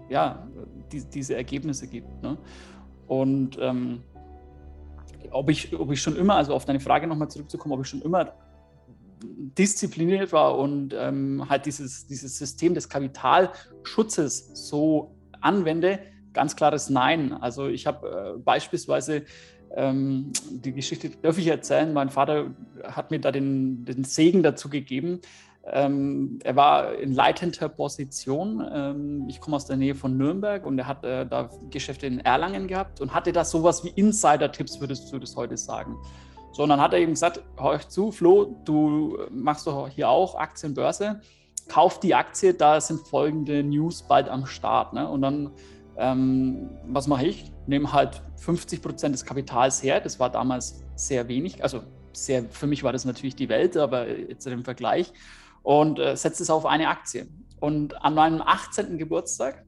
ja, 0.10 0.48
die, 0.92 1.04
diese 1.04 1.36
Ergebnisse 1.36 1.88
gibt. 1.88 2.22
Ne? 2.22 2.38
Und 3.08 3.58
ähm, 3.60 4.04
ob, 5.32 5.50
ich, 5.50 5.78
ob 5.78 5.92
ich 5.92 6.02
schon 6.02 6.16
immer, 6.16 6.36
also 6.36 6.54
auf 6.54 6.66
deine 6.66 6.80
Frage 6.80 7.08
nochmal 7.08 7.30
zurückzukommen, 7.30 7.74
ob 7.74 7.82
ich 7.82 7.88
schon 7.88 8.02
immer 8.02 8.34
diszipliniert 9.58 10.32
war 10.32 10.58
und 10.58 10.94
ähm, 10.98 11.48
halt 11.50 11.66
dieses, 11.66 12.08
dieses 12.08 12.38
System 12.38 12.74
des 12.74 12.90
Kapitalschutzes 12.90 14.52
so 14.54 15.16
anwende, 15.42 16.00
ganz 16.34 16.56
klares 16.56 16.90
Nein. 16.90 17.34
Also 17.34 17.68
ich 17.68 17.88
habe 17.88 18.36
äh, 18.36 18.40
beispielsweise 18.40 19.24
ähm, 19.76 20.32
die 20.50 20.74
Geschichte 20.74 21.10
darf 21.22 21.38
ich 21.38 21.48
erzählen. 21.48 21.94
Mein 21.94 22.10
Vater 22.10 22.54
hat 22.84 23.12
mir 23.12 23.20
da 23.20 23.32
den, 23.32 23.86
den 23.86 24.04
Segen 24.04 24.44
dazu 24.44 24.70
gegeben. 24.70 25.22
Ähm, 25.68 26.40
er 26.44 26.56
war 26.56 26.96
in 26.96 27.14
leitender 27.14 27.70
Position. 27.70 28.64
Ähm, 28.72 29.26
ich 29.28 29.42
komme 29.42 29.56
aus 29.56 29.66
der 29.66 29.78
Nähe 29.78 29.96
von 29.96 30.16
Nürnberg 30.16 30.66
und 30.66 30.78
er 30.78 30.88
hat 30.88 31.04
äh, 31.04 31.26
da 31.26 31.50
Geschäfte 31.72 32.06
in 32.06 32.20
Erlangen 32.20 32.68
gehabt 32.68 33.02
und 33.02 33.14
hatte 33.14 33.32
da 33.32 33.44
sowas 33.44 33.84
wie 33.84 33.90
Insider-Tipps, 33.90 34.80
würdest 34.80 35.12
du 35.12 35.18
das 35.18 35.36
heute 35.36 35.58
sagen. 35.58 35.98
So, 36.56 36.64
und 36.64 36.70
dann 36.70 36.80
hat 36.80 36.94
er 36.94 37.00
eben 37.00 37.12
gesagt, 37.12 37.44
hör 37.58 37.72
euch 37.72 37.90
zu, 37.90 38.14
Flo, 38.14 38.56
du 38.64 39.18
machst 39.30 39.68
doch 39.68 39.90
hier 39.90 40.08
auch 40.08 40.36
Aktienbörse, 40.36 41.20
kauf 41.68 42.00
die 42.00 42.16
Aktie, 42.16 42.54
da 42.54 42.80
sind 42.80 43.06
folgende 43.06 43.62
News 43.62 44.04
bald 44.04 44.30
am 44.30 44.46
Start. 44.46 44.94
Ne? 44.94 45.06
Und 45.10 45.22
dann, 45.22 45.52
ähm, 45.98 46.70
was 46.86 47.08
mache 47.08 47.26
ich? 47.26 47.52
Nehme 47.68 47.92
halt 47.92 48.22
50 48.38 48.82
Prozent 48.82 49.14
des 49.14 49.26
Kapitals 49.26 49.84
her, 49.84 50.00
das 50.00 50.18
war 50.18 50.30
damals 50.30 50.82
sehr 50.96 51.28
wenig, 51.28 51.62
also 51.62 51.82
sehr, 52.14 52.46
für 52.46 52.68
mich 52.68 52.84
war 52.84 52.94
das 52.94 53.04
natürlich 53.04 53.36
die 53.36 53.50
Welt, 53.50 53.76
aber 53.76 54.08
jetzt 54.08 54.48
im 54.48 54.64
Vergleich, 54.64 55.12
und 55.62 56.00
äh, 56.00 56.16
setze 56.16 56.42
es 56.42 56.50
auf 56.50 56.66
eine 56.66 56.88
Aktie. 56.88 57.28
Und 57.60 58.02
an 58.02 58.14
meinem 58.14 58.42
18. 58.42 58.98
Geburtstag, 58.98 59.66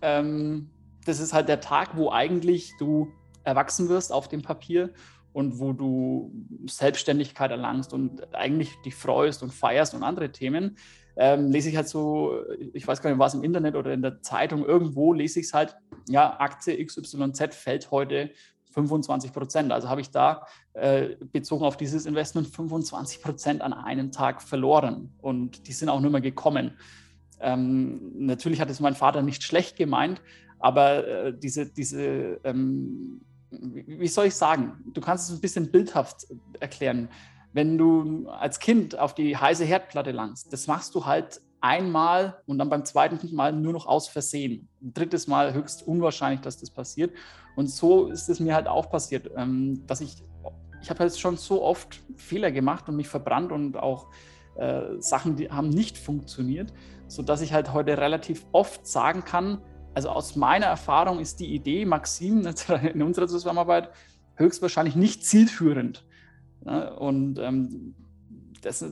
ähm, 0.00 0.70
das 1.04 1.20
ist 1.20 1.34
halt 1.34 1.50
der 1.50 1.60
Tag, 1.60 1.94
wo 1.94 2.10
eigentlich 2.10 2.72
du 2.78 3.12
erwachsen 3.44 3.90
wirst 3.90 4.14
auf 4.14 4.28
dem 4.28 4.40
Papier 4.40 4.94
und 5.32 5.58
wo 5.58 5.72
du 5.72 6.32
Selbstständigkeit 6.66 7.50
erlangst 7.50 7.92
und 7.92 8.34
eigentlich 8.34 8.70
dich 8.84 8.94
freust 8.94 9.42
und 9.42 9.52
feierst 9.52 9.94
und 9.94 10.02
andere 10.02 10.30
Themen, 10.30 10.76
ähm, 11.16 11.50
lese 11.50 11.68
ich 11.68 11.76
halt 11.76 11.88
so, 11.88 12.40
ich 12.72 12.86
weiß 12.86 13.02
gar 13.02 13.10
nicht, 13.10 13.18
was 13.18 13.34
im 13.34 13.42
Internet 13.42 13.74
oder 13.74 13.92
in 13.92 14.02
der 14.02 14.22
Zeitung, 14.22 14.64
irgendwo 14.64 15.12
lese 15.12 15.40
ich 15.40 15.46
es 15.46 15.54
halt, 15.54 15.76
ja, 16.08 16.38
Aktie 16.40 16.84
XYZ 16.84 17.54
fällt 17.54 17.90
heute 17.90 18.30
25 18.72 19.32
Prozent. 19.32 19.72
Also 19.72 19.88
habe 19.88 20.00
ich 20.00 20.10
da 20.10 20.46
äh, 20.72 21.16
bezogen 21.32 21.64
auf 21.64 21.76
dieses 21.76 22.06
Investment 22.06 22.48
25 22.48 23.22
Prozent 23.22 23.62
an 23.62 23.72
einem 23.72 24.10
Tag 24.10 24.42
verloren 24.42 25.12
und 25.20 25.66
die 25.68 25.72
sind 25.72 25.88
auch 25.88 26.00
nicht 26.00 26.12
mehr 26.12 26.20
gekommen. 26.20 26.78
Ähm, 27.40 28.12
natürlich 28.14 28.60
hat 28.60 28.70
es 28.70 28.80
mein 28.80 28.94
Vater 28.94 29.22
nicht 29.22 29.42
schlecht 29.42 29.76
gemeint, 29.76 30.22
aber 30.58 31.06
äh, 31.06 31.38
diese, 31.38 31.66
diese 31.72 32.40
ähm, 32.44 33.20
wie 33.60 34.08
soll 34.08 34.26
ich 34.26 34.34
sagen, 34.34 34.82
du 34.92 35.00
kannst 35.00 35.28
es 35.28 35.36
ein 35.36 35.40
bisschen 35.40 35.70
bildhaft 35.70 36.26
erklären 36.58 37.08
wenn 37.52 37.78
du 37.78 38.28
als 38.28 38.58
Kind 38.58 38.98
auf 38.98 39.14
die 39.14 39.36
heiße 39.36 39.64
Herdplatte 39.64 40.10
langst, 40.10 40.52
das 40.52 40.66
machst 40.66 40.94
du 40.94 41.04
halt 41.04 41.40
einmal 41.60 42.38
und 42.46 42.58
dann 42.58 42.70
beim 42.70 42.84
zweiten 42.84 43.34
Mal 43.34 43.52
nur 43.52 43.72
noch 43.72 43.86
aus 43.86 44.08
Versehen. 44.08 44.68
Ein 44.82 44.94
drittes 44.94 45.26
Mal 45.26 45.54
höchst 45.54 45.86
unwahrscheinlich, 45.86 46.40
dass 46.40 46.58
das 46.58 46.70
passiert. 46.70 47.14
Und 47.54 47.68
so 47.68 48.08
ist 48.08 48.28
es 48.28 48.40
mir 48.40 48.54
halt 48.54 48.66
auch 48.66 48.90
passiert, 48.90 49.30
ähm, 49.36 49.86
dass 49.86 50.00
ich, 50.00 50.24
ich 50.80 50.90
habe 50.90 51.00
halt 51.00 51.16
schon 51.16 51.36
so 51.36 51.62
oft 51.62 52.00
Fehler 52.16 52.50
gemacht 52.50 52.88
und 52.88 52.96
mich 52.96 53.08
verbrannt 53.08 53.52
und 53.52 53.76
auch 53.76 54.08
äh, 54.56 54.98
Sachen, 54.98 55.36
die 55.36 55.50
haben 55.50 55.68
nicht 55.68 55.98
funktioniert, 55.98 56.72
sodass 57.06 57.42
ich 57.42 57.52
halt 57.52 57.72
heute 57.72 57.96
relativ 57.96 58.44
oft 58.50 58.86
sagen 58.86 59.24
kann, 59.24 59.62
also 59.94 60.08
aus 60.08 60.36
meiner 60.36 60.66
Erfahrung 60.66 61.20
ist 61.20 61.40
die 61.40 61.54
Idee, 61.54 61.84
Maxim, 61.84 62.46
in 62.94 63.02
unserer 63.02 63.28
Zusammenarbeit 63.28 63.90
höchstwahrscheinlich 64.36 64.96
nicht 64.96 65.24
zielführend. 65.24 66.04
Und 66.98 67.38
ähm, 67.38 67.94
das, 68.62 68.84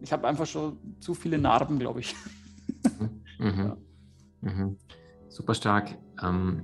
ich 0.00 0.12
habe 0.12 0.26
einfach 0.28 0.46
schon 0.46 0.78
zu 1.00 1.14
viele 1.14 1.38
Narben, 1.38 1.78
glaube 1.78 2.00
ich. 2.00 2.14
Mhm. 3.38 3.58
Ja. 3.58 3.76
Mhm. 4.42 4.76
Super 5.28 5.54
stark. 5.54 5.96
Ähm, 6.22 6.62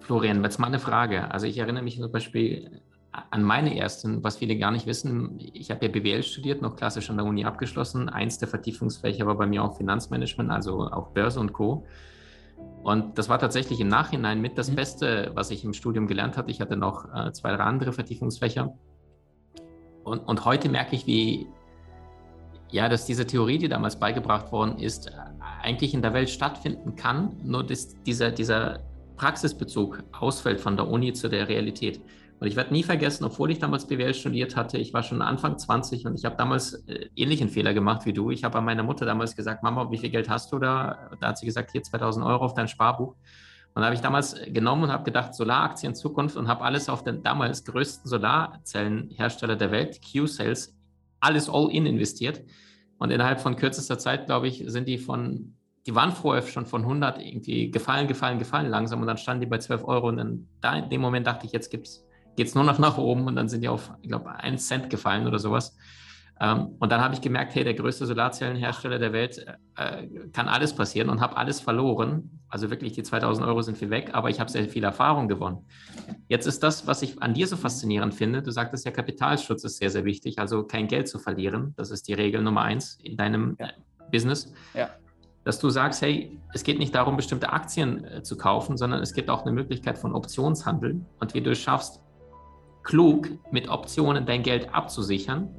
Florian, 0.00 0.42
jetzt 0.42 0.58
mal 0.58 0.68
eine 0.68 0.78
Frage. 0.78 1.30
Also 1.30 1.46
ich 1.46 1.58
erinnere 1.58 1.82
mich 1.82 1.98
zum 1.98 2.12
Beispiel 2.12 2.82
an 3.30 3.42
meine 3.42 3.76
ersten, 3.76 4.22
was 4.22 4.36
viele 4.36 4.56
gar 4.56 4.70
nicht 4.70 4.86
wissen. 4.86 5.38
Ich 5.52 5.70
habe 5.70 5.86
ja 5.86 5.92
BWL 5.92 6.22
studiert, 6.22 6.62
noch 6.62 6.76
klassisch 6.76 7.10
an 7.10 7.16
der 7.16 7.26
Uni 7.26 7.44
abgeschlossen. 7.44 8.08
Eins 8.08 8.38
der 8.38 8.48
Vertiefungsfächer 8.48 9.26
war 9.26 9.36
bei 9.36 9.46
mir 9.46 9.64
auch 9.64 9.76
Finanzmanagement, 9.76 10.50
also 10.50 10.82
auch 10.82 11.08
Börse 11.08 11.40
und 11.40 11.52
Co. 11.52 11.86
Und 12.82 13.18
das 13.18 13.28
war 13.28 13.38
tatsächlich 13.38 13.80
im 13.80 13.88
Nachhinein 13.88 14.40
mit 14.40 14.58
das 14.58 14.70
mhm. 14.70 14.76
Beste, 14.76 15.32
was 15.34 15.50
ich 15.50 15.64
im 15.64 15.72
Studium 15.72 16.06
gelernt 16.06 16.36
hatte. 16.36 16.50
Ich 16.50 16.60
hatte 16.60 16.76
noch 16.76 17.12
äh, 17.12 17.32
zwei, 17.32 17.50
drei 17.54 17.64
andere 17.64 17.92
Vertiefungsfächer. 17.92 18.74
Und, 20.04 20.20
und 20.20 20.44
heute 20.44 20.68
merke 20.68 20.94
ich, 20.94 21.06
wie, 21.06 21.48
ja, 22.70 22.88
dass 22.88 23.04
diese 23.04 23.26
Theorie, 23.26 23.58
die 23.58 23.68
damals 23.68 23.98
beigebracht 23.98 24.52
worden 24.52 24.78
ist, 24.78 25.10
eigentlich 25.62 25.94
in 25.94 26.02
der 26.02 26.14
Welt 26.14 26.30
stattfinden 26.30 26.94
kann, 26.94 27.36
nur 27.42 27.64
dass 27.64 28.00
dieser, 28.04 28.30
dieser 28.30 28.80
Praxisbezug 29.16 30.04
ausfällt 30.12 30.60
von 30.60 30.76
der 30.76 30.88
Uni 30.88 31.12
zu 31.12 31.28
der 31.28 31.48
Realität. 31.48 32.00
Und 32.38 32.46
ich 32.46 32.56
werde 32.56 32.72
nie 32.72 32.82
vergessen, 32.82 33.24
obwohl 33.24 33.50
ich 33.50 33.58
damals 33.58 33.86
BWL 33.86 34.12
studiert 34.12 34.56
hatte, 34.56 34.76
ich 34.76 34.92
war 34.92 35.02
schon 35.02 35.22
Anfang 35.22 35.58
20 35.58 36.04
und 36.04 36.18
ich 36.18 36.26
habe 36.26 36.36
damals 36.36 36.74
äh, 36.86 37.08
ähnlichen 37.16 37.48
Fehler 37.48 37.72
gemacht 37.72 38.04
wie 38.04 38.12
du. 38.12 38.30
Ich 38.30 38.44
habe 38.44 38.58
an 38.58 38.64
meiner 38.64 38.82
Mutter 38.82 39.06
damals 39.06 39.34
gesagt, 39.34 39.62
Mama, 39.62 39.90
wie 39.90 39.96
viel 39.96 40.10
Geld 40.10 40.28
hast 40.28 40.52
du 40.52 40.58
da? 40.58 41.10
Da 41.20 41.28
hat 41.28 41.38
sie 41.38 41.46
gesagt, 41.46 41.72
hier 41.72 41.82
2000 41.82 42.26
Euro 42.26 42.44
auf 42.44 42.52
dein 42.52 42.68
Sparbuch. 42.68 43.14
Und 43.74 43.80
da 43.80 43.86
habe 43.86 43.94
ich 43.94 44.00
damals 44.00 44.36
genommen 44.48 44.84
und 44.84 44.90
habe 44.90 45.04
gedacht, 45.04 45.34
Solaraktien 45.34 45.94
Zukunft 45.94 46.36
und 46.36 46.48
habe 46.48 46.64
alles 46.64 46.88
auf 46.88 47.04
den 47.04 47.22
damals 47.22 47.64
größten 47.64 48.08
Solarzellenhersteller 48.08 49.56
der 49.56 49.70
Welt, 49.70 50.00
Q-Sales, 50.00 50.74
alles 51.20 51.48
all 51.48 51.70
in 51.70 51.86
investiert. 51.86 52.42
Und 52.98 53.10
innerhalb 53.10 53.40
von 53.40 53.56
kürzester 53.56 53.98
Zeit, 53.98 54.26
glaube 54.26 54.48
ich, 54.48 54.62
sind 54.66 54.88
die 54.88 54.98
von, 54.98 55.54
die 55.86 55.94
waren 55.94 56.12
vorher 56.12 56.42
schon 56.42 56.66
von 56.66 56.82
100 56.82 57.20
irgendwie 57.20 57.70
gefallen, 57.70 58.08
gefallen, 58.08 58.38
gefallen 58.38 58.70
langsam 58.70 59.00
und 59.00 59.06
dann 59.06 59.18
standen 59.18 59.42
die 59.42 59.46
bei 59.46 59.58
12 59.58 59.84
Euro 59.84 60.08
und 60.08 60.16
dann 60.16 60.48
da 60.60 60.76
in 60.76 60.88
dem 60.88 61.00
Moment 61.00 61.26
dachte 61.26 61.46
ich, 61.46 61.52
jetzt 61.52 61.70
geht 62.36 62.48
es 62.48 62.54
nur 62.54 62.64
noch 62.64 62.78
nach 62.78 62.98
oben 62.98 63.26
und 63.26 63.36
dann 63.36 63.48
sind 63.48 63.62
die 63.62 63.68
auf, 63.68 63.92
ich 64.02 64.08
glaube, 64.08 64.30
1 64.30 64.66
Cent 64.66 64.90
gefallen 64.90 65.26
oder 65.26 65.38
sowas. 65.38 65.76
Ähm, 66.38 66.76
und 66.78 66.92
dann 66.92 67.00
habe 67.00 67.14
ich 67.14 67.20
gemerkt, 67.20 67.54
hey, 67.54 67.64
der 67.64 67.74
größte 67.74 68.04
Solarzellenhersteller 68.04 68.98
der 68.98 69.12
Welt 69.12 69.46
äh, 69.76 70.06
kann 70.32 70.48
alles 70.48 70.74
passieren 70.74 71.08
und 71.08 71.20
habe 71.20 71.36
alles 71.36 71.60
verloren. 71.60 72.40
Also 72.48 72.70
wirklich, 72.70 72.92
die 72.92 73.02
2000 73.02 73.46
Euro 73.46 73.62
sind 73.62 73.78
viel 73.78 73.90
weg, 73.90 74.10
aber 74.12 74.28
ich 74.28 74.38
habe 74.38 74.50
sehr 74.50 74.68
viel 74.68 74.84
Erfahrung 74.84 75.28
gewonnen. 75.28 75.64
Jetzt 76.28 76.46
ist 76.46 76.62
das, 76.62 76.86
was 76.86 77.00
ich 77.02 77.22
an 77.22 77.32
dir 77.32 77.46
so 77.46 77.56
faszinierend 77.56 78.14
finde, 78.14 78.42
du 78.42 78.50
sagtest 78.50 78.84
ja, 78.84 78.90
Kapitalschutz 78.90 79.64
ist 79.64 79.78
sehr, 79.78 79.90
sehr 79.90 80.04
wichtig, 80.04 80.38
also 80.38 80.64
kein 80.64 80.88
Geld 80.88 81.08
zu 81.08 81.18
verlieren. 81.18 81.74
Das 81.76 81.90
ist 81.90 82.06
die 82.06 82.14
Regel 82.14 82.42
Nummer 82.42 82.62
eins 82.62 82.98
in 83.02 83.16
deinem 83.16 83.56
ja. 83.58 83.70
Business. 84.12 84.52
Ja. 84.74 84.90
Dass 85.44 85.58
du 85.58 85.70
sagst, 85.70 86.02
hey, 86.02 86.38
es 86.52 86.64
geht 86.64 86.78
nicht 86.78 86.94
darum, 86.94 87.16
bestimmte 87.16 87.50
Aktien 87.52 88.04
äh, 88.04 88.22
zu 88.22 88.36
kaufen, 88.36 88.76
sondern 88.76 89.00
es 89.00 89.14
gibt 89.14 89.30
auch 89.30 89.42
eine 89.42 89.52
Möglichkeit 89.52 89.96
von 89.96 90.12
Optionshandel 90.12 91.00
und 91.18 91.34
wie 91.34 91.40
du 91.40 91.52
es 91.52 91.58
schaffst, 91.58 92.00
klug 92.86 93.28
mit 93.50 93.68
Optionen 93.68 94.24
dein 94.24 94.42
Geld 94.42 94.72
abzusichern 94.72 95.50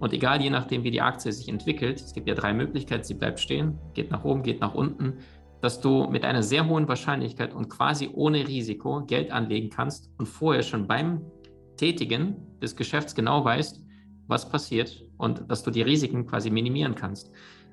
und 0.00 0.12
egal, 0.12 0.42
je 0.42 0.50
nachdem, 0.50 0.82
wie 0.82 0.90
die 0.90 1.00
Aktie 1.00 1.32
sich 1.32 1.48
entwickelt, 1.48 2.00
es 2.00 2.12
gibt 2.12 2.28
ja 2.28 2.34
drei 2.34 2.52
Möglichkeiten, 2.52 3.04
sie 3.04 3.14
bleibt 3.14 3.40
stehen, 3.40 3.78
geht 3.94 4.10
nach 4.10 4.24
oben, 4.24 4.42
geht 4.42 4.60
nach 4.60 4.74
unten, 4.74 5.14
dass 5.62 5.80
du 5.80 6.08
mit 6.10 6.24
einer 6.24 6.42
sehr 6.42 6.68
hohen 6.68 6.88
Wahrscheinlichkeit 6.88 7.54
und 7.54 7.70
quasi 7.70 8.10
ohne 8.12 8.46
Risiko 8.46 9.02
Geld 9.06 9.30
anlegen 9.30 9.70
kannst 9.70 10.10
und 10.18 10.26
vorher 10.26 10.62
schon 10.62 10.86
beim 10.86 11.22
Tätigen 11.76 12.36
des 12.60 12.76
Geschäfts 12.76 13.14
genau 13.14 13.44
weißt, 13.44 13.82
was 14.26 14.48
passiert 14.48 15.04
und 15.16 15.44
dass 15.48 15.62
du 15.62 15.70
die 15.70 15.82
Risiken 15.82 16.26
quasi 16.26 16.50
minimieren 16.50 16.94
kannst. 16.94 17.30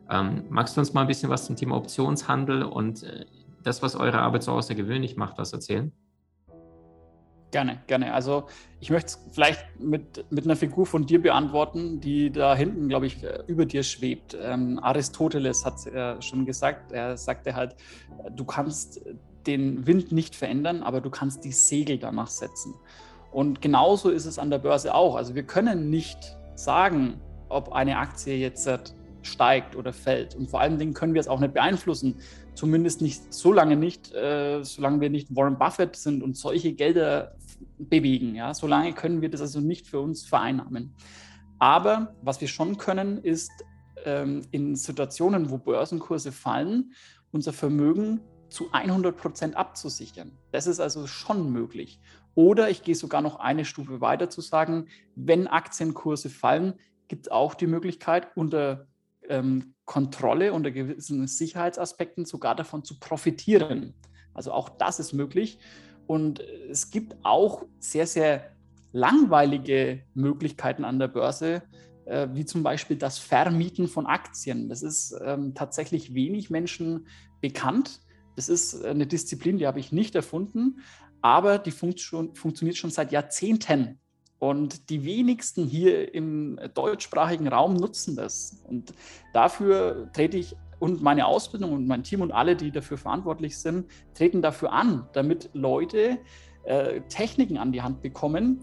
Ähm, 0.09 0.43
magst 0.49 0.77
du 0.77 0.81
uns 0.81 0.93
mal 0.93 1.01
ein 1.01 1.07
bisschen 1.07 1.29
was 1.29 1.45
zum 1.45 1.55
Thema 1.55 1.75
Optionshandel 1.75 2.63
und 2.63 3.03
äh, 3.03 3.25
das, 3.63 3.81
was 3.81 3.95
eure 3.95 4.19
Arbeit 4.19 4.43
so 4.43 4.51
außergewöhnlich 4.51 5.17
macht, 5.17 5.37
was 5.37 5.53
erzählen? 5.53 5.91
Gerne, 7.51 7.79
gerne. 7.87 8.13
Also 8.13 8.45
ich 8.79 8.89
möchte 8.89 9.07
es 9.07 9.19
vielleicht 9.31 9.65
mit, 9.77 10.25
mit 10.31 10.45
einer 10.45 10.55
Figur 10.55 10.85
von 10.85 11.05
dir 11.05 11.21
beantworten, 11.21 11.99
die 11.99 12.31
da 12.31 12.55
hinten, 12.55 12.87
glaube 12.87 13.07
ich, 13.07 13.17
über 13.47 13.65
dir 13.65 13.83
schwebt. 13.83 14.37
Ähm, 14.41 14.79
Aristoteles 14.81 15.65
hat 15.65 15.75
es 15.75 15.85
äh, 15.85 16.21
schon 16.21 16.45
gesagt. 16.45 16.93
Er 16.93 17.17
sagte 17.17 17.53
halt, 17.53 17.75
du 18.33 18.45
kannst 18.45 19.01
den 19.45 19.85
Wind 19.85 20.11
nicht 20.13 20.35
verändern, 20.35 20.81
aber 20.81 21.01
du 21.01 21.09
kannst 21.09 21.43
die 21.43 21.51
Segel 21.51 21.97
danach 21.97 22.27
setzen. 22.27 22.73
Und 23.31 23.61
genauso 23.61 24.09
ist 24.09 24.25
es 24.25 24.39
an 24.39 24.49
der 24.49 24.59
Börse 24.59 24.93
auch. 24.93 25.15
Also 25.15 25.35
wir 25.35 25.43
können 25.43 25.89
nicht 25.89 26.37
sagen, 26.55 27.19
ob 27.49 27.73
eine 27.73 27.97
Aktie 27.97 28.37
jetzt 28.37 28.69
steigt 29.23 29.75
oder 29.75 29.93
fällt. 29.93 30.35
Und 30.35 30.49
vor 30.49 30.61
allen 30.61 30.77
Dingen 30.79 30.93
können 30.93 31.13
wir 31.13 31.21
es 31.21 31.27
auch 31.27 31.39
nicht 31.39 31.53
beeinflussen. 31.53 32.19
Zumindest 32.53 33.01
nicht 33.01 33.33
so 33.33 33.53
lange 33.53 33.75
nicht, 33.75 34.13
äh, 34.13 34.63
solange 34.63 34.99
wir 34.99 35.09
nicht 35.09 35.35
Warren 35.35 35.57
Buffett 35.57 35.95
sind 35.95 36.21
und 36.21 36.35
solche 36.35 36.73
Gelder 36.73 37.35
bewegen. 37.77 38.35
Ja? 38.35 38.53
Solange 38.53 38.93
können 38.93 39.21
wir 39.21 39.29
das 39.29 39.41
also 39.41 39.59
nicht 39.59 39.87
für 39.87 39.99
uns 39.99 40.25
vereinnahmen. 40.25 40.95
Aber 41.59 42.15
was 42.21 42.41
wir 42.41 42.47
schon 42.47 42.77
können, 42.77 43.19
ist 43.19 43.51
ähm, 44.05 44.41
in 44.51 44.75
Situationen, 44.75 45.49
wo 45.49 45.57
Börsenkurse 45.57 46.31
fallen, 46.31 46.93
unser 47.31 47.53
Vermögen 47.53 48.21
zu 48.49 48.71
100 48.71 49.15
Prozent 49.15 49.55
abzusichern. 49.55 50.37
Das 50.51 50.67
ist 50.67 50.79
also 50.79 51.07
schon 51.07 51.51
möglich. 51.51 51.99
Oder 52.35 52.69
ich 52.69 52.83
gehe 52.83 52.95
sogar 52.95 53.21
noch 53.21 53.39
eine 53.39 53.65
Stufe 53.65 54.01
weiter 54.01 54.29
zu 54.29 54.41
sagen, 54.41 54.87
wenn 55.15 55.47
Aktienkurse 55.47 56.29
fallen, 56.29 56.73
gibt 57.07 57.27
es 57.27 57.31
auch 57.31 57.55
die 57.55 57.67
Möglichkeit, 57.67 58.27
unter 58.35 58.87
ähm, 59.27 59.73
Kontrolle, 59.85 60.53
unter 60.53 60.71
gewissen 60.71 61.27
Sicherheitsaspekten 61.27 62.25
sogar 62.25 62.55
davon 62.55 62.83
zu 62.83 62.99
profitieren. 62.99 63.93
Also 64.33 64.51
auch 64.51 64.69
das 64.69 64.99
ist 64.99 65.13
möglich. 65.13 65.59
Und 66.07 66.39
es 66.69 66.91
gibt 66.91 67.15
auch 67.23 67.65
sehr, 67.79 68.07
sehr 68.07 68.51
langweilige 68.91 70.03
Möglichkeiten 70.13 70.83
an 70.83 70.99
der 70.99 71.07
Börse, 71.07 71.63
äh, 72.05 72.27
wie 72.33 72.45
zum 72.45 72.63
Beispiel 72.63 72.97
das 72.97 73.17
Vermieten 73.17 73.87
von 73.87 74.05
Aktien. 74.05 74.69
Das 74.69 74.83
ist 74.83 75.15
ähm, 75.23 75.53
tatsächlich 75.53 76.13
wenig 76.13 76.49
Menschen 76.49 77.07
bekannt. 77.39 78.01
Das 78.35 78.49
ist 78.49 78.83
eine 78.83 79.07
Disziplin, 79.07 79.57
die 79.57 79.67
habe 79.67 79.79
ich 79.79 79.91
nicht 79.91 80.15
erfunden, 80.15 80.81
aber 81.21 81.57
die 81.57 81.71
funkt 81.71 81.99
schon, 81.99 82.35
funktioniert 82.35 82.77
schon 82.77 82.91
seit 82.91 83.11
Jahrzehnten. 83.11 83.99
Und 84.39 84.89
die 84.89 85.03
wenigsten 85.03 85.65
hier 85.65 86.15
im 86.15 86.59
deutschsprachigen 86.73 87.47
Raum 87.47 87.75
nutzen 87.75 88.15
das. 88.15 88.59
Und 88.63 88.91
dafür 89.33 90.09
trete 90.13 90.37
ich 90.37 90.55
und 90.81 91.01
meine 91.01 91.27
Ausbildung 91.27 91.73
und 91.73 91.87
mein 91.87 92.03
Team 92.03 92.21
und 92.21 92.31
alle, 92.31 92.55
die 92.55 92.71
dafür 92.71 92.97
verantwortlich 92.97 93.57
sind, 93.57 93.85
treten 94.15 94.41
dafür 94.41 94.73
an, 94.73 95.07
damit 95.13 95.51
Leute 95.53 96.17
äh, 96.63 97.01
Techniken 97.01 97.57
an 97.57 97.71
die 97.71 97.83
Hand 97.83 98.01
bekommen, 98.01 98.59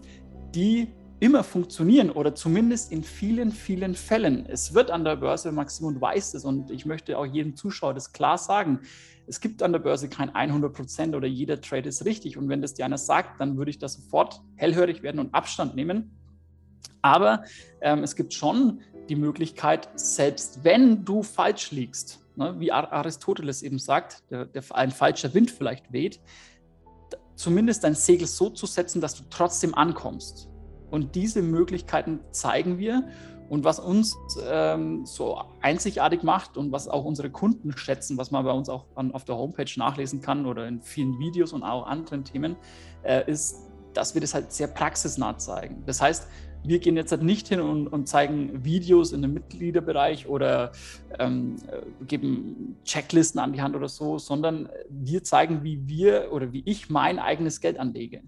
die 0.53 0.89
immer 1.21 1.43
funktionieren 1.43 2.09
oder 2.09 2.35
zumindest 2.35 2.91
in 2.91 3.03
vielen, 3.03 3.51
vielen 3.51 3.95
Fällen. 3.95 4.45
Es 4.47 4.73
wird 4.73 4.91
an 4.91 5.05
der 5.05 5.15
Börse, 5.15 5.51
Maxim 5.51 5.87
und 5.87 6.01
weiß 6.01 6.33
es, 6.33 6.43
und 6.43 6.71
ich 6.71 6.85
möchte 6.85 7.17
auch 7.17 7.25
jedem 7.25 7.55
Zuschauer 7.55 7.93
das 7.93 8.11
klar 8.11 8.37
sagen, 8.37 8.81
es 9.25 9.39
gibt 9.39 9.63
an 9.63 9.71
der 9.71 9.79
Börse 9.79 10.09
kein 10.09 10.33
100 10.33 10.73
Prozent 10.73 11.15
oder 11.15 11.27
jeder 11.27 11.61
Trade 11.61 11.87
ist 11.87 12.03
richtig. 12.03 12.35
Und 12.35 12.49
wenn 12.49 12.61
das 12.61 12.73
dir 12.73 12.83
einer 12.83 12.97
sagt, 12.97 13.39
dann 13.39 13.57
würde 13.57 13.69
ich 13.69 13.77
da 13.77 13.87
sofort 13.87 14.41
hellhörig 14.55 15.03
werden 15.03 15.19
und 15.19 15.33
Abstand 15.33 15.75
nehmen. 15.75 16.11
Aber 17.01 17.43
ähm, 17.81 18.03
es 18.03 18.15
gibt 18.15 18.33
schon 18.33 18.81
die 19.09 19.15
Möglichkeit, 19.15 19.89
selbst 19.95 20.63
wenn 20.63 21.03
du 21.03 21.23
falsch 21.23 21.71
liegst, 21.71 22.19
ne, 22.35 22.55
wie 22.59 22.71
Aristoteles 22.71 23.61
eben 23.63 23.79
sagt, 23.79 24.23
der, 24.29 24.45
der, 24.45 24.63
ein 24.71 24.91
falscher 24.91 25.33
Wind 25.33 25.51
vielleicht 25.51 25.91
weht, 25.91 26.21
zumindest 27.35 27.83
dein 27.83 27.95
Segel 27.95 28.27
so 28.27 28.49
zu 28.49 28.65
setzen, 28.65 29.01
dass 29.01 29.15
du 29.15 29.23
trotzdem 29.29 29.73
ankommst. 29.73 30.49
Und 30.91 31.15
diese 31.15 31.41
Möglichkeiten 31.41 32.19
zeigen 32.31 32.77
wir. 32.77 33.07
Und 33.47 33.63
was 33.63 33.79
uns 33.79 34.15
ähm, 34.47 35.05
so 35.05 35.41
einzigartig 35.61 36.21
macht 36.21 36.55
und 36.55 36.71
was 36.71 36.87
auch 36.87 37.03
unsere 37.03 37.31
Kunden 37.31 37.75
schätzen, 37.75 38.17
was 38.17 38.29
man 38.29 38.45
bei 38.45 38.51
uns 38.51 38.69
auch 38.69 38.85
an, 38.95 39.11
auf 39.11 39.25
der 39.25 39.37
Homepage 39.37 39.71
nachlesen 39.77 40.21
kann 40.21 40.45
oder 40.45 40.67
in 40.67 40.81
vielen 40.81 41.17
Videos 41.17 41.51
und 41.53 41.63
auch 41.63 41.87
anderen 41.87 42.23
Themen, 42.23 42.57
äh, 43.01 43.29
ist, 43.29 43.68
dass 43.99 44.13
wir 44.13 44.21
das 44.21 44.33
halt 44.33 44.53
sehr 44.53 44.67
praxisnah 44.67 45.37
zeigen. 45.37 45.83
Das 45.85 46.01
heißt, 46.01 46.27
wir 46.63 46.79
gehen 46.79 46.95
jetzt 46.95 47.11
halt 47.11 47.21
nicht 47.21 47.47
hin 47.49 47.59
und, 47.59 47.87
und 47.87 48.07
zeigen 48.07 48.63
Videos 48.63 49.11
in 49.11 49.23
einem 49.23 49.33
Mitgliederbereich 49.33 50.27
oder 50.27 50.71
ähm, 51.17 51.57
äh, 51.67 52.05
geben 52.05 52.77
Checklisten 52.83 53.39
an 53.39 53.53
die 53.53 53.61
Hand 53.61 53.75
oder 53.75 53.89
so, 53.89 54.17
sondern 54.17 54.69
wir 54.89 55.23
zeigen, 55.23 55.63
wie 55.63 55.87
wir 55.87 56.31
oder 56.31 56.51
wie 56.53 56.63
ich 56.65 56.89
mein 56.89 57.19
eigenes 57.19 57.59
Geld 57.59 57.77
anlege. 57.77 58.21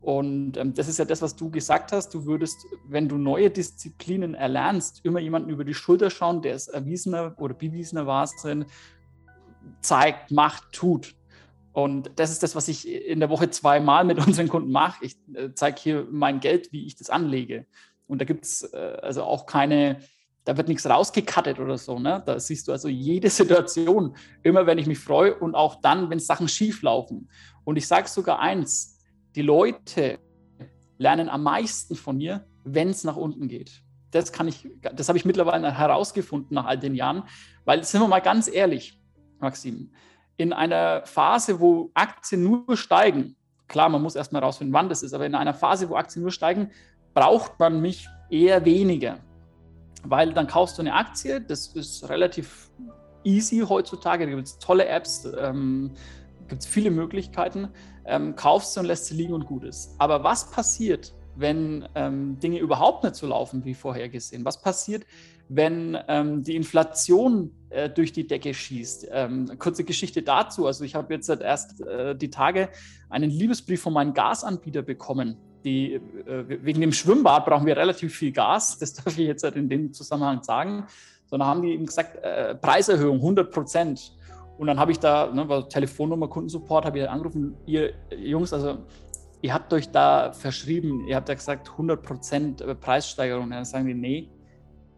Und 0.00 0.56
ähm, 0.56 0.74
das 0.74 0.88
ist 0.88 0.98
ja 0.98 1.04
das, 1.04 1.22
was 1.22 1.36
du 1.36 1.50
gesagt 1.50 1.92
hast. 1.92 2.12
Du 2.14 2.24
würdest, 2.26 2.66
wenn 2.88 3.08
du 3.08 3.18
neue 3.18 3.50
Disziplinen 3.50 4.34
erlernst, 4.34 5.04
immer 5.04 5.20
jemanden 5.20 5.50
über 5.50 5.64
die 5.64 5.74
Schulter 5.74 6.10
schauen, 6.10 6.42
der 6.42 6.54
es 6.54 6.68
erwiesener 6.68 7.34
oder 7.38 7.54
bewiesener 7.54 8.06
Wahnsinn 8.06 8.64
zeigt, 9.80 10.30
macht, 10.30 10.72
tut. 10.72 11.14
Und 11.72 12.10
das 12.16 12.30
ist 12.30 12.42
das, 12.42 12.54
was 12.54 12.68
ich 12.68 12.86
in 12.86 13.20
der 13.20 13.30
Woche 13.30 13.50
zweimal 13.50 14.04
mit 14.04 14.18
unseren 14.26 14.48
Kunden 14.48 14.70
mache. 14.70 15.04
Ich 15.04 15.16
äh, 15.34 15.50
zeige 15.54 15.80
hier 15.80 16.06
mein 16.10 16.40
Geld, 16.40 16.72
wie 16.72 16.86
ich 16.86 16.96
das 16.96 17.10
anlege. 17.10 17.66
Und 18.06 18.20
da 18.20 18.24
gibt 18.24 18.44
es 18.44 18.62
äh, 18.72 18.98
also 19.02 19.22
auch 19.22 19.46
keine, 19.46 20.00
da 20.44 20.56
wird 20.56 20.68
nichts 20.68 20.86
rausgekattet 20.86 21.58
oder 21.58 21.78
so. 21.78 21.98
Ne? 21.98 22.22
Da 22.26 22.38
siehst 22.38 22.68
du 22.68 22.72
also 22.72 22.88
jede 22.88 23.30
Situation, 23.30 24.16
immer 24.42 24.66
wenn 24.66 24.78
ich 24.78 24.86
mich 24.86 24.98
freue 24.98 25.34
und 25.34 25.54
auch 25.54 25.80
dann, 25.80 26.10
wenn 26.10 26.18
Sachen 26.18 26.48
schief 26.48 26.82
laufen. 26.82 27.30
Und 27.64 27.76
ich 27.76 27.86
sage 27.86 28.08
sogar 28.08 28.40
eins, 28.40 28.98
die 29.34 29.42
Leute 29.42 30.18
lernen 30.98 31.28
am 31.28 31.42
meisten 31.42 31.94
von 31.94 32.18
mir, 32.18 32.46
wenn 32.64 32.90
es 32.90 33.02
nach 33.04 33.16
unten 33.16 33.48
geht. 33.48 33.82
Das 34.10 34.30
kann 34.30 34.46
ich, 34.46 34.68
das 34.94 35.08
habe 35.08 35.16
ich 35.16 35.24
mittlerweile 35.24 35.76
herausgefunden 35.76 36.54
nach 36.54 36.66
all 36.66 36.78
den 36.78 36.94
Jahren, 36.94 37.24
weil 37.64 37.82
sind 37.82 38.02
wir 38.02 38.08
mal 38.08 38.20
ganz 38.20 38.46
ehrlich, 38.46 39.00
Maxim, 39.40 39.90
in 40.42 40.52
einer 40.52 41.06
Phase, 41.06 41.60
wo 41.60 41.90
Aktien 41.94 42.42
nur 42.42 42.76
steigen, 42.76 43.36
klar, 43.68 43.88
man 43.88 44.02
muss 44.02 44.16
erstmal 44.16 44.42
herausfinden, 44.42 44.74
wann 44.74 44.88
das 44.88 45.02
ist, 45.02 45.14
aber 45.14 45.26
in 45.26 45.34
einer 45.34 45.54
Phase, 45.54 45.88
wo 45.88 45.96
Aktien 45.96 46.22
nur 46.22 46.32
steigen, 46.32 46.70
braucht 47.14 47.58
man 47.58 47.80
mich 47.80 48.08
eher 48.30 48.64
weniger. 48.64 49.18
Weil 50.04 50.32
dann 50.32 50.46
kaufst 50.46 50.78
du 50.78 50.82
eine 50.82 50.94
Aktie, 50.94 51.40
das 51.40 51.68
ist 51.68 52.08
relativ 52.08 52.70
easy 53.24 53.64
heutzutage, 53.66 54.26
da 54.26 54.34
gibt 54.34 54.48
es 54.48 54.58
tolle 54.58 54.86
Apps, 54.86 55.26
ähm, 55.38 55.92
gibt 56.48 56.62
es 56.62 56.66
viele 56.66 56.90
Möglichkeiten 56.90 57.68
ähm, 58.04 58.36
kaufst 58.36 58.76
du 58.76 58.80
und 58.80 58.86
lässt 58.86 59.06
sie 59.06 59.14
liegen 59.14 59.34
und 59.34 59.46
gut 59.46 59.64
ist. 59.64 59.94
Aber 59.98 60.24
was 60.24 60.50
passiert, 60.50 61.14
wenn 61.36 61.88
ähm, 61.94 62.38
Dinge 62.38 62.58
überhaupt 62.58 63.04
nicht 63.04 63.16
so 63.16 63.26
laufen 63.26 63.64
wie 63.64 63.74
vorhergesehen? 63.74 64.44
Was 64.44 64.60
passiert, 64.60 65.04
wenn 65.48 65.98
ähm, 66.08 66.42
die 66.42 66.56
Inflation 66.56 67.50
äh, 67.70 67.88
durch 67.90 68.12
die 68.12 68.26
Decke 68.26 68.54
schießt? 68.54 69.08
Ähm, 69.10 69.50
kurze 69.58 69.84
Geschichte 69.84 70.22
dazu. 70.22 70.66
Also 70.66 70.84
ich 70.84 70.94
habe 70.94 71.12
jetzt 71.14 71.28
erst 71.28 71.80
äh, 71.80 72.14
die 72.14 72.30
Tage 72.30 72.68
einen 73.10 73.30
Liebesbrief 73.30 73.82
von 73.82 73.92
meinem 73.92 74.14
Gasanbieter 74.14 74.82
bekommen. 74.82 75.36
Die, 75.64 75.94
äh, 75.94 76.00
wegen 76.64 76.80
dem 76.80 76.92
Schwimmbad 76.92 77.44
brauchen 77.44 77.66
wir 77.66 77.76
relativ 77.76 78.14
viel 78.14 78.32
Gas. 78.32 78.78
Das 78.78 78.94
darf 78.94 79.18
ich 79.18 79.26
jetzt 79.26 79.44
in 79.44 79.68
dem 79.68 79.92
Zusammenhang 79.92 80.42
sagen. 80.42 80.86
Sondern 81.26 81.48
haben 81.48 81.62
die 81.62 81.72
ihm 81.72 81.86
gesagt, 81.86 82.22
äh, 82.22 82.54
Preiserhöhung 82.54 83.16
100 83.16 83.50
Prozent. 83.50 84.12
Und 84.58 84.66
dann 84.66 84.78
habe 84.78 84.92
ich 84.92 84.98
da, 84.98 85.32
ne, 85.32 85.48
war 85.48 85.68
Telefonnummer, 85.68 86.28
Kundensupport, 86.28 86.84
habe 86.84 87.00
ich 87.00 87.08
angerufen, 87.08 87.56
ihr 87.66 87.94
Jungs, 88.16 88.52
also 88.52 88.78
ihr 89.40 89.52
habt 89.52 89.72
euch 89.72 89.90
da 89.90 90.32
verschrieben, 90.32 91.06
ihr 91.06 91.16
habt 91.16 91.28
ja 91.28 91.34
gesagt 91.34 91.68
100% 91.68 92.62
äh, 92.62 92.74
Preissteigerung. 92.74 93.50
Dann 93.50 93.64
sagen 93.64 93.86
die, 93.86 93.94
nee, 93.94 94.30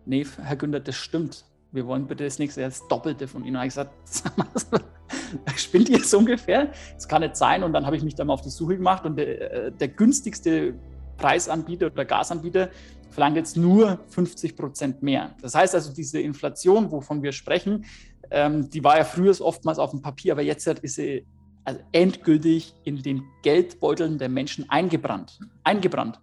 nee, 0.07 0.27
Herr 0.43 0.57
Günther, 0.57 0.81
das 0.81 0.97
stimmt. 0.97 1.45
Wir 1.73 1.87
wollen 1.87 2.07
bitte 2.07 2.25
das 2.25 2.39
nächste 2.39 2.61
Jahr 2.61 2.71
das 2.71 2.87
Doppelte 2.89 3.27
von 3.27 3.45
Ihnen. 3.45 3.57
Und 3.57 3.67
ich 3.67 3.77
habe 3.77 3.91
gesagt, 3.99 4.85
spinnt 5.57 5.89
ihr 5.89 6.03
so 6.03 6.19
ungefähr? 6.19 6.73
Das 6.95 7.09
kann 7.09 7.23
nicht 7.23 7.37
sein. 7.37 7.63
Und 7.63 7.73
dann 7.73 7.87
habe 7.87 7.97
ich 7.97 8.03
mich 8.03 8.15
da 8.15 8.25
mal 8.25 8.35
auf 8.35 8.43
die 8.43 8.51
Suche 8.51 8.77
gemacht 8.77 9.05
und 9.05 9.17
der, 9.17 9.67
äh, 9.67 9.73
der 9.73 9.89
günstigste 9.89 10.75
Preisanbieter 11.17 11.87
oder 11.87 12.05
Gasanbieter 12.05 12.71
verlangt 13.11 13.37
jetzt 13.37 13.57
nur 13.57 14.01
50 14.09 14.57
Prozent 14.57 15.03
mehr. 15.03 15.35
Das 15.41 15.55
heißt 15.55 15.75
also, 15.75 15.93
diese 15.93 16.21
Inflation, 16.21 16.91
wovon 16.91 17.23
wir 17.23 17.33
sprechen, 17.33 17.85
ähm, 18.31 18.69
die 18.71 18.83
war 18.83 18.99
ja 18.99 19.05
früher 19.05 19.35
oftmals 19.41 19.79
auf 19.79 19.91
dem 19.91 20.03
Papier, 20.03 20.33
aber 20.33 20.43
jetzt 20.43 20.67
ist 20.67 20.97
sie 20.97 21.25
also 21.65 21.81
endgültig 21.93 22.75
in 22.85 23.03
den 23.03 23.23
Geldbeuteln 23.43 24.19
der 24.19 24.29
Menschen 24.29 24.69
eingebrannt. 24.69 25.39
eingebrannt. 25.63 26.21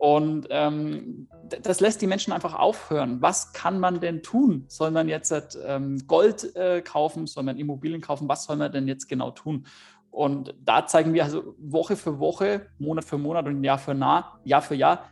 Und 0.00 0.46
ähm, 0.48 1.28
das 1.62 1.80
lässt 1.80 2.00
die 2.00 2.06
Menschen 2.06 2.32
einfach 2.32 2.54
aufhören. 2.54 3.20
Was 3.20 3.52
kann 3.52 3.78
man 3.78 4.00
denn 4.00 4.22
tun? 4.22 4.64
Soll 4.66 4.92
man 4.92 5.10
jetzt 5.10 5.30
ähm, 5.62 6.06
Gold 6.06 6.56
äh, 6.56 6.80
kaufen? 6.80 7.26
Soll 7.26 7.42
man 7.42 7.58
Immobilien 7.58 8.00
kaufen? 8.00 8.26
Was 8.26 8.44
soll 8.44 8.56
man 8.56 8.72
denn 8.72 8.88
jetzt 8.88 9.10
genau 9.10 9.30
tun? 9.30 9.66
Und 10.10 10.54
da 10.64 10.86
zeigen 10.86 11.12
wir 11.12 11.24
also 11.24 11.54
Woche 11.58 11.96
für 11.96 12.18
Woche, 12.18 12.68
Monat 12.78 13.04
für 13.04 13.18
Monat 13.18 13.46
und 13.46 13.62
Jahr 13.62 13.76
für 13.76 13.92
Jahr, 13.92 14.40
Jahr 14.44 14.62
für 14.62 14.74
Jahr 14.74 15.10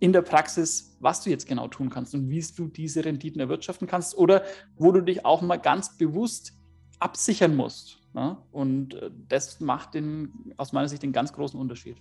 in 0.00 0.12
der 0.12 0.20
Praxis, 0.20 0.98
was 1.00 1.24
du 1.24 1.30
jetzt 1.30 1.46
genau 1.46 1.68
tun 1.68 1.88
kannst 1.88 2.14
und 2.14 2.28
wie 2.28 2.44
du 2.54 2.68
diese 2.68 3.06
Renditen 3.06 3.40
erwirtschaften 3.40 3.88
kannst 3.88 4.18
oder 4.18 4.42
wo 4.76 4.92
du 4.92 5.00
dich 5.00 5.24
auch 5.24 5.40
mal 5.40 5.56
ganz 5.56 5.96
bewusst 5.96 6.52
absichern 6.98 7.56
musst. 7.56 8.02
Ne? 8.12 8.36
Und 8.52 8.96
äh, 8.96 9.10
das 9.28 9.60
macht 9.60 9.94
den, 9.94 10.52
aus 10.58 10.74
meiner 10.74 10.90
Sicht 10.90 11.02
den 11.02 11.12
ganz 11.12 11.32
großen 11.32 11.58
Unterschied. 11.58 11.96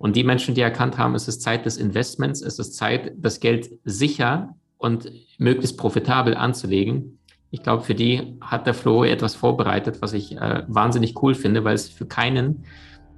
Und 0.00 0.16
die 0.16 0.24
Menschen, 0.24 0.54
die 0.54 0.62
erkannt 0.62 0.96
haben, 0.96 1.14
es 1.14 1.28
ist 1.28 1.42
Zeit 1.42 1.66
des 1.66 1.76
Investments, 1.76 2.40
es 2.40 2.58
ist 2.58 2.74
Zeit, 2.74 3.12
das 3.18 3.38
Geld 3.38 3.68
sicher 3.84 4.56
und 4.78 5.12
möglichst 5.36 5.76
profitabel 5.76 6.34
anzulegen. 6.34 7.18
Ich 7.50 7.62
glaube, 7.62 7.82
für 7.82 7.94
die 7.94 8.38
hat 8.40 8.66
der 8.66 8.72
Flo 8.72 9.04
etwas 9.04 9.34
vorbereitet, 9.34 10.00
was 10.00 10.14
ich 10.14 10.38
äh, 10.38 10.62
wahnsinnig 10.68 11.22
cool 11.22 11.34
finde, 11.34 11.64
weil 11.64 11.74
es 11.74 11.90
für 11.90 12.06
keinen 12.06 12.64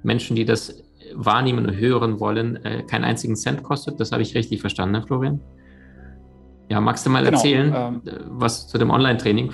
Menschen, 0.03 0.35
die 0.35 0.43
das 0.43 0.83
wahrnehmen 1.13 1.67
und 1.67 1.77
hören 1.77 2.19
wollen, 2.19 2.57
äh, 2.65 2.83
keinen 2.83 3.05
einzigen 3.05 3.37
Cent 3.37 3.63
kostet. 3.63 4.01
Das 4.01 4.11
habe 4.11 4.21
ich 4.21 4.35
richtig 4.35 4.59
verstanden, 4.59 4.99
ne, 4.99 5.07
Florian? 5.07 5.39
Ja, 6.67 6.81
magst 6.81 7.05
du 7.05 7.09
mal 7.09 7.23
genau, 7.23 7.37
erzählen, 7.37 7.73
ähm, 7.73 8.01
äh, 8.05 8.19
was 8.25 8.67
zu 8.67 8.77
dem 8.77 8.89
Online-Training? 8.89 9.53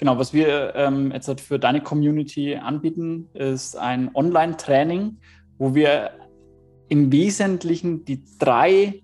Genau, 0.00 0.16
was 0.16 0.32
wir 0.32 0.74
ähm, 0.76 1.12
jetzt 1.12 1.28
halt 1.28 1.42
für 1.42 1.58
deine 1.58 1.82
Community 1.82 2.56
anbieten, 2.56 3.28
ist 3.34 3.76
ein 3.76 4.10
Online-Training, 4.14 5.18
wo 5.58 5.74
wir 5.74 6.12
im 6.88 7.12
Wesentlichen 7.12 8.06
die 8.06 8.24
drei 8.38 9.02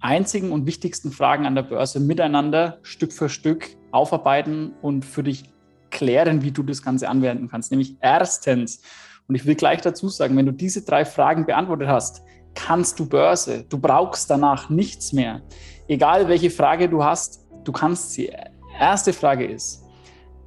einzigen 0.00 0.50
und 0.50 0.64
wichtigsten 0.64 1.12
Fragen 1.12 1.44
an 1.44 1.56
der 1.56 1.64
Börse 1.64 2.00
miteinander 2.00 2.78
Stück 2.80 3.12
für 3.12 3.28
Stück 3.28 3.76
aufarbeiten 3.90 4.72
und 4.80 5.04
für 5.04 5.22
dich 5.22 5.44
klären, 5.90 6.40
wie 6.40 6.52
du 6.52 6.62
das 6.62 6.82
Ganze 6.82 7.10
anwenden 7.10 7.50
kannst. 7.50 7.70
Nämlich 7.70 7.98
erstens, 8.00 8.80
und 9.28 9.34
ich 9.34 9.44
will 9.44 9.56
gleich 9.56 9.82
dazu 9.82 10.08
sagen, 10.08 10.38
wenn 10.38 10.46
du 10.46 10.52
diese 10.52 10.86
drei 10.86 11.04
Fragen 11.04 11.44
beantwortet 11.44 11.88
hast, 11.88 12.22
kannst 12.54 12.98
du 12.98 13.06
Börse. 13.06 13.66
Du 13.68 13.76
brauchst 13.76 14.30
danach 14.30 14.70
nichts 14.70 15.12
mehr. 15.12 15.42
Egal 15.86 16.28
welche 16.28 16.48
Frage 16.48 16.88
du 16.88 17.04
hast, 17.04 17.46
du 17.64 17.72
kannst 17.72 18.12
sie. 18.12 18.32
Erste 18.78 19.12
Frage 19.12 19.44
ist, 19.44 19.84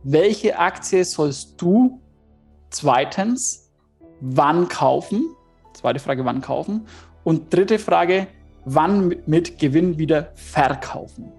welche 0.03 0.57
Aktie 0.59 1.03
sollst 1.05 1.61
du 1.61 1.99
zweitens 2.69 3.71
wann 4.19 4.67
kaufen? 4.67 5.35
Zweite 5.73 5.99
Frage, 5.99 6.25
wann 6.25 6.41
kaufen? 6.41 6.85
Und 7.23 7.53
dritte 7.53 7.79
Frage, 7.79 8.27
wann 8.65 9.15
mit 9.25 9.59
Gewinn 9.59 9.97
wieder 9.97 10.31
verkaufen? 10.35 11.31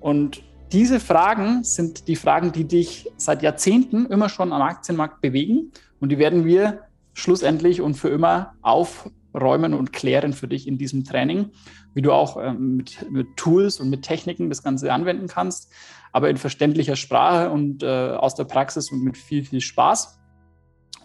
Und 0.00 0.42
diese 0.72 1.00
Fragen 1.00 1.64
sind 1.64 2.08
die 2.08 2.16
Fragen, 2.16 2.52
die 2.52 2.64
dich 2.64 3.10
seit 3.16 3.42
Jahrzehnten 3.42 4.06
immer 4.06 4.28
schon 4.28 4.52
am 4.52 4.62
Aktienmarkt 4.62 5.20
bewegen 5.20 5.72
und 6.00 6.10
die 6.10 6.18
werden 6.18 6.44
wir 6.44 6.80
schlussendlich 7.14 7.80
und 7.80 7.94
für 7.94 8.10
immer 8.10 8.54
aufräumen 9.38 9.74
und 9.74 9.92
klären 9.92 10.32
für 10.32 10.48
dich 10.48 10.66
in 10.66 10.78
diesem 10.78 11.04
Training, 11.04 11.50
wie 11.94 12.02
du 12.02 12.12
auch 12.12 12.36
ähm, 12.42 12.76
mit, 12.76 13.10
mit, 13.10 13.36
Tools 13.36 13.80
und 13.80 13.90
mit 13.90 14.02
Techniken 14.02 14.48
das 14.48 14.62
Ganze 14.62 14.92
anwenden 14.92 15.28
kannst, 15.28 15.72
aber 16.12 16.28
in 16.28 16.36
verständlicher 16.36 16.96
Sprache 16.96 17.50
und 17.50 17.82
äh, 17.82 17.86
aus 17.86 18.34
der 18.34 18.44
Praxis 18.44 18.90
und 18.90 19.02
mit 19.02 19.16
viel, 19.16 19.44
viel 19.44 19.60
Spaß. 19.60 20.18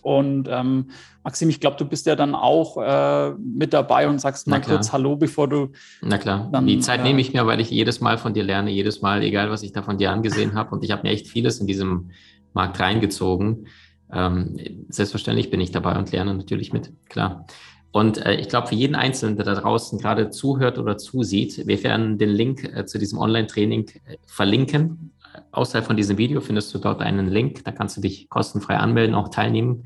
Und 0.02 0.50
ähm, 0.52 0.90
Maxim, 1.24 1.48
ich 1.50 1.62
glaube, 1.62 1.78
du 1.78 1.86
bist 1.86 2.06
ja 2.06 2.18
dann 2.18 2.36
auch 2.36 2.78
äh, 2.78 3.34
mit 3.38 3.72
dabei 3.72 4.10
und 4.10 4.20
sagst 4.20 4.48
mal 4.48 4.60
kurz 4.60 4.92
Hallo, 4.92 5.16
bevor 5.16 5.48
du. 5.48 5.70
Na 6.02 6.18
klar, 6.18 6.50
dann, 6.52 6.68
die 6.68 6.80
Zeit 6.80 7.00
äh, 7.00 7.04
nehme 7.04 7.22
ich 7.22 7.34
mir, 7.34 7.46
weil 7.48 7.62
ich 7.62 7.70
jedes 7.70 8.02
Mal 8.02 8.18
von 8.18 8.34
dir 8.34 8.44
lerne, 8.44 8.70
jedes 8.70 9.02
Mal, 9.02 9.24
egal 9.24 9.50
was 9.50 9.64
ich 9.64 9.72
da 9.72 9.82
von 9.82 9.98
dir 9.98 10.12
angesehen 10.12 10.56
habe. 10.56 10.76
Und 10.76 10.84
ich 10.84 10.92
habe 10.92 11.04
mir 11.04 11.12
echt 11.12 11.28
vieles 11.28 11.60
in 11.62 11.68
diesem 11.68 12.12
Markt 12.54 12.82
reingezogen. 12.82 13.68
Ähm, 14.12 14.58
selbstverständlich 14.90 15.50
bin 15.50 15.62
ich 15.62 15.72
dabei 15.72 15.98
und 15.98 16.12
lerne 16.12 16.34
natürlich 16.34 16.74
mit, 16.74 16.92
klar. 17.08 17.46
Und 17.94 18.26
äh, 18.26 18.34
ich 18.36 18.50
glaube, 18.50 18.68
für 18.68 18.76
jeden 18.76 18.96
Einzelnen, 18.96 19.36
der 19.36 19.46
da 19.46 19.54
draußen 19.54 20.00
gerade 20.00 20.32
zuhört 20.32 20.80
oder 20.80 20.98
zusieht, 20.98 21.68
wir 21.68 21.84
werden 21.84 22.18
den 22.18 22.30
Link 22.30 22.64
äh, 22.64 22.86
zu 22.86 22.98
diesem 22.98 23.20
Online-Training 23.20 23.88
äh, 24.06 24.18
verlinken. 24.26 25.12
Außerhalb 25.52 25.86
von 25.86 25.96
diesem 25.96 26.18
Video 26.18 26.42
findest 26.42 26.74
du 26.74 26.80
dort 26.80 27.02
einen 27.02 27.28
Link, 27.28 27.64
da 27.64 27.72
kannst 27.72 27.96
du 27.96 28.02
dich 28.02 28.30
kostenfrei 28.30 28.78
anmelden, 28.78 29.14
auch 29.14 29.30
teilnehmen. 29.30 29.84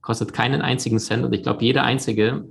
Kostet 0.00 0.32
keinen 0.32 0.62
einzigen 0.62 0.98
Cent 0.98 1.22
und 1.22 1.34
ich 1.34 1.42
glaube, 1.42 1.62
jeder 1.62 1.84
Einzige 1.84 2.46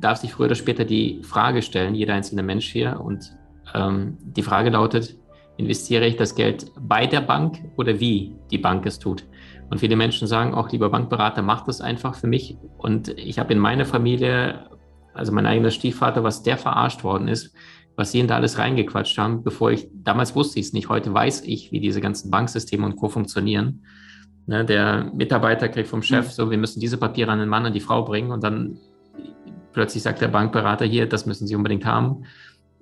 darf 0.00 0.18
sich 0.18 0.32
früher 0.32 0.46
oder 0.46 0.56
später 0.56 0.84
die 0.84 1.22
Frage 1.22 1.62
stellen, 1.62 1.94
jeder 1.94 2.14
einzelne 2.14 2.42
Mensch 2.42 2.66
hier. 2.66 3.00
Und 3.00 3.32
ähm, 3.74 4.18
die 4.20 4.42
Frage 4.42 4.70
lautet, 4.70 5.16
investiere 5.56 6.04
ich 6.04 6.16
das 6.16 6.34
Geld 6.34 6.72
bei 6.80 7.06
der 7.06 7.20
Bank 7.20 7.60
oder 7.76 8.00
wie 8.00 8.34
die 8.50 8.58
Bank 8.58 8.86
es 8.86 8.98
tut? 8.98 9.24
Und 9.68 9.80
viele 9.80 9.96
Menschen 9.96 10.28
sagen 10.28 10.54
auch, 10.54 10.70
lieber 10.70 10.90
Bankberater, 10.90 11.42
mach 11.42 11.64
das 11.64 11.80
einfach 11.80 12.14
für 12.14 12.26
mich. 12.26 12.56
Und 12.78 13.08
ich 13.18 13.38
habe 13.38 13.52
in 13.52 13.58
meiner 13.58 13.84
Familie, 13.84 14.70
also 15.12 15.32
mein 15.32 15.46
eigener 15.46 15.70
Stiefvater, 15.70 16.22
was 16.22 16.42
der 16.42 16.56
verarscht 16.56 17.02
worden 17.02 17.28
ist, 17.28 17.54
was 17.96 18.12
sie 18.12 18.20
in 18.20 18.28
da 18.28 18.36
alles 18.36 18.58
reingequatscht 18.58 19.18
haben, 19.18 19.42
bevor 19.42 19.70
ich, 19.70 19.88
damals 19.92 20.36
wusste 20.36 20.60
ich 20.60 20.66
es 20.66 20.72
nicht, 20.72 20.88
heute 20.88 21.12
weiß 21.12 21.42
ich, 21.44 21.72
wie 21.72 21.80
diese 21.80 22.00
ganzen 22.00 22.30
Banksysteme 22.30 22.84
und 22.84 22.96
Co. 22.96 23.08
funktionieren. 23.08 23.84
Ne, 24.46 24.64
der 24.64 25.10
Mitarbeiter 25.12 25.68
kriegt 25.68 25.88
vom 25.88 26.02
Chef 26.02 26.26
mhm. 26.26 26.30
so, 26.30 26.50
wir 26.50 26.58
müssen 26.58 26.78
diese 26.78 26.98
Papiere 26.98 27.32
an 27.32 27.40
den 27.40 27.48
Mann 27.48 27.66
und 27.66 27.74
die 27.74 27.80
Frau 27.80 28.04
bringen 28.04 28.30
und 28.30 28.44
dann 28.44 28.78
plötzlich 29.72 30.02
sagt 30.04 30.20
der 30.20 30.28
Bankberater 30.28 30.84
hier, 30.84 31.08
das 31.08 31.26
müssen 31.26 31.46
Sie 31.46 31.56
unbedingt 31.56 31.84
haben. 31.84 32.24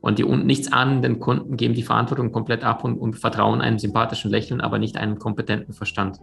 Und 0.05 0.19
die 0.19 0.25
nichts 0.25 0.71
ahnenden 0.71 1.19
Kunden 1.19 1.57
geben 1.57 1.73
die 1.73 1.83
Verantwortung 1.83 2.31
komplett 2.31 2.63
ab 2.63 2.85
und, 2.85 2.99
und, 2.99 3.15
vertrauen 3.15 3.63
einem 3.63 3.79
sympathischen 3.79 4.31
Lächeln, 4.31 4.61
aber 4.61 4.79
nicht 4.79 4.99
einem 4.99 5.19
kompetenten 5.19 5.73
Verstand. 5.73 6.19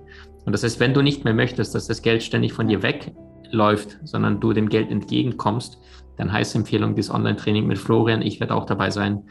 Und 0.45 0.51
das 0.51 0.61
heißt, 0.61 0.79
wenn 0.79 0.93
du 0.93 1.01
nicht 1.01 1.25
mehr 1.25 1.33
möchtest, 1.33 1.73
dass 1.73 1.87
das 1.87 2.03
Geld 2.03 2.21
ständig 2.21 2.53
von 2.53 2.67
dir 2.67 2.83
wegläuft, 2.83 3.97
sondern 4.03 4.39
du 4.39 4.53
dem 4.53 4.69
Geld 4.69 4.91
entgegenkommst, 4.91 5.79
dann 6.17 6.31
heißt 6.31 6.55
Empfehlung 6.55 6.93
dieses 6.93 7.11
Online-Training 7.11 7.65
mit 7.65 7.79
Florian. 7.79 8.21
Ich 8.21 8.39
werde 8.39 8.53
auch 8.53 8.67
dabei 8.67 8.91
sein 8.91 9.23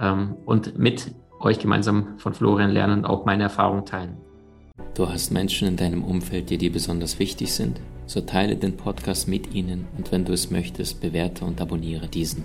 ähm, 0.00 0.36
und 0.44 0.78
mit 0.78 1.12
euch 1.40 1.58
gemeinsam 1.58 2.18
von 2.18 2.34
Florian 2.34 2.70
lernen 2.70 2.98
und 2.98 3.04
auch 3.04 3.24
meine 3.24 3.42
Erfahrung 3.42 3.84
teilen. 3.84 4.16
Du 4.94 5.08
hast 5.08 5.32
Menschen 5.32 5.66
in 5.66 5.76
deinem 5.76 6.04
Umfeld, 6.04 6.50
die 6.50 6.58
dir 6.58 6.70
besonders 6.70 7.18
wichtig 7.18 7.52
sind? 7.52 7.80
So 8.06 8.20
teile 8.20 8.54
den 8.54 8.76
Podcast 8.76 9.26
mit 9.26 9.52
ihnen 9.56 9.88
und 9.96 10.12
wenn 10.12 10.24
du 10.24 10.32
es 10.32 10.52
möchtest, 10.52 11.00
bewerte 11.00 11.44
und 11.44 11.60
abonniere 11.60 12.06
diesen. 12.06 12.44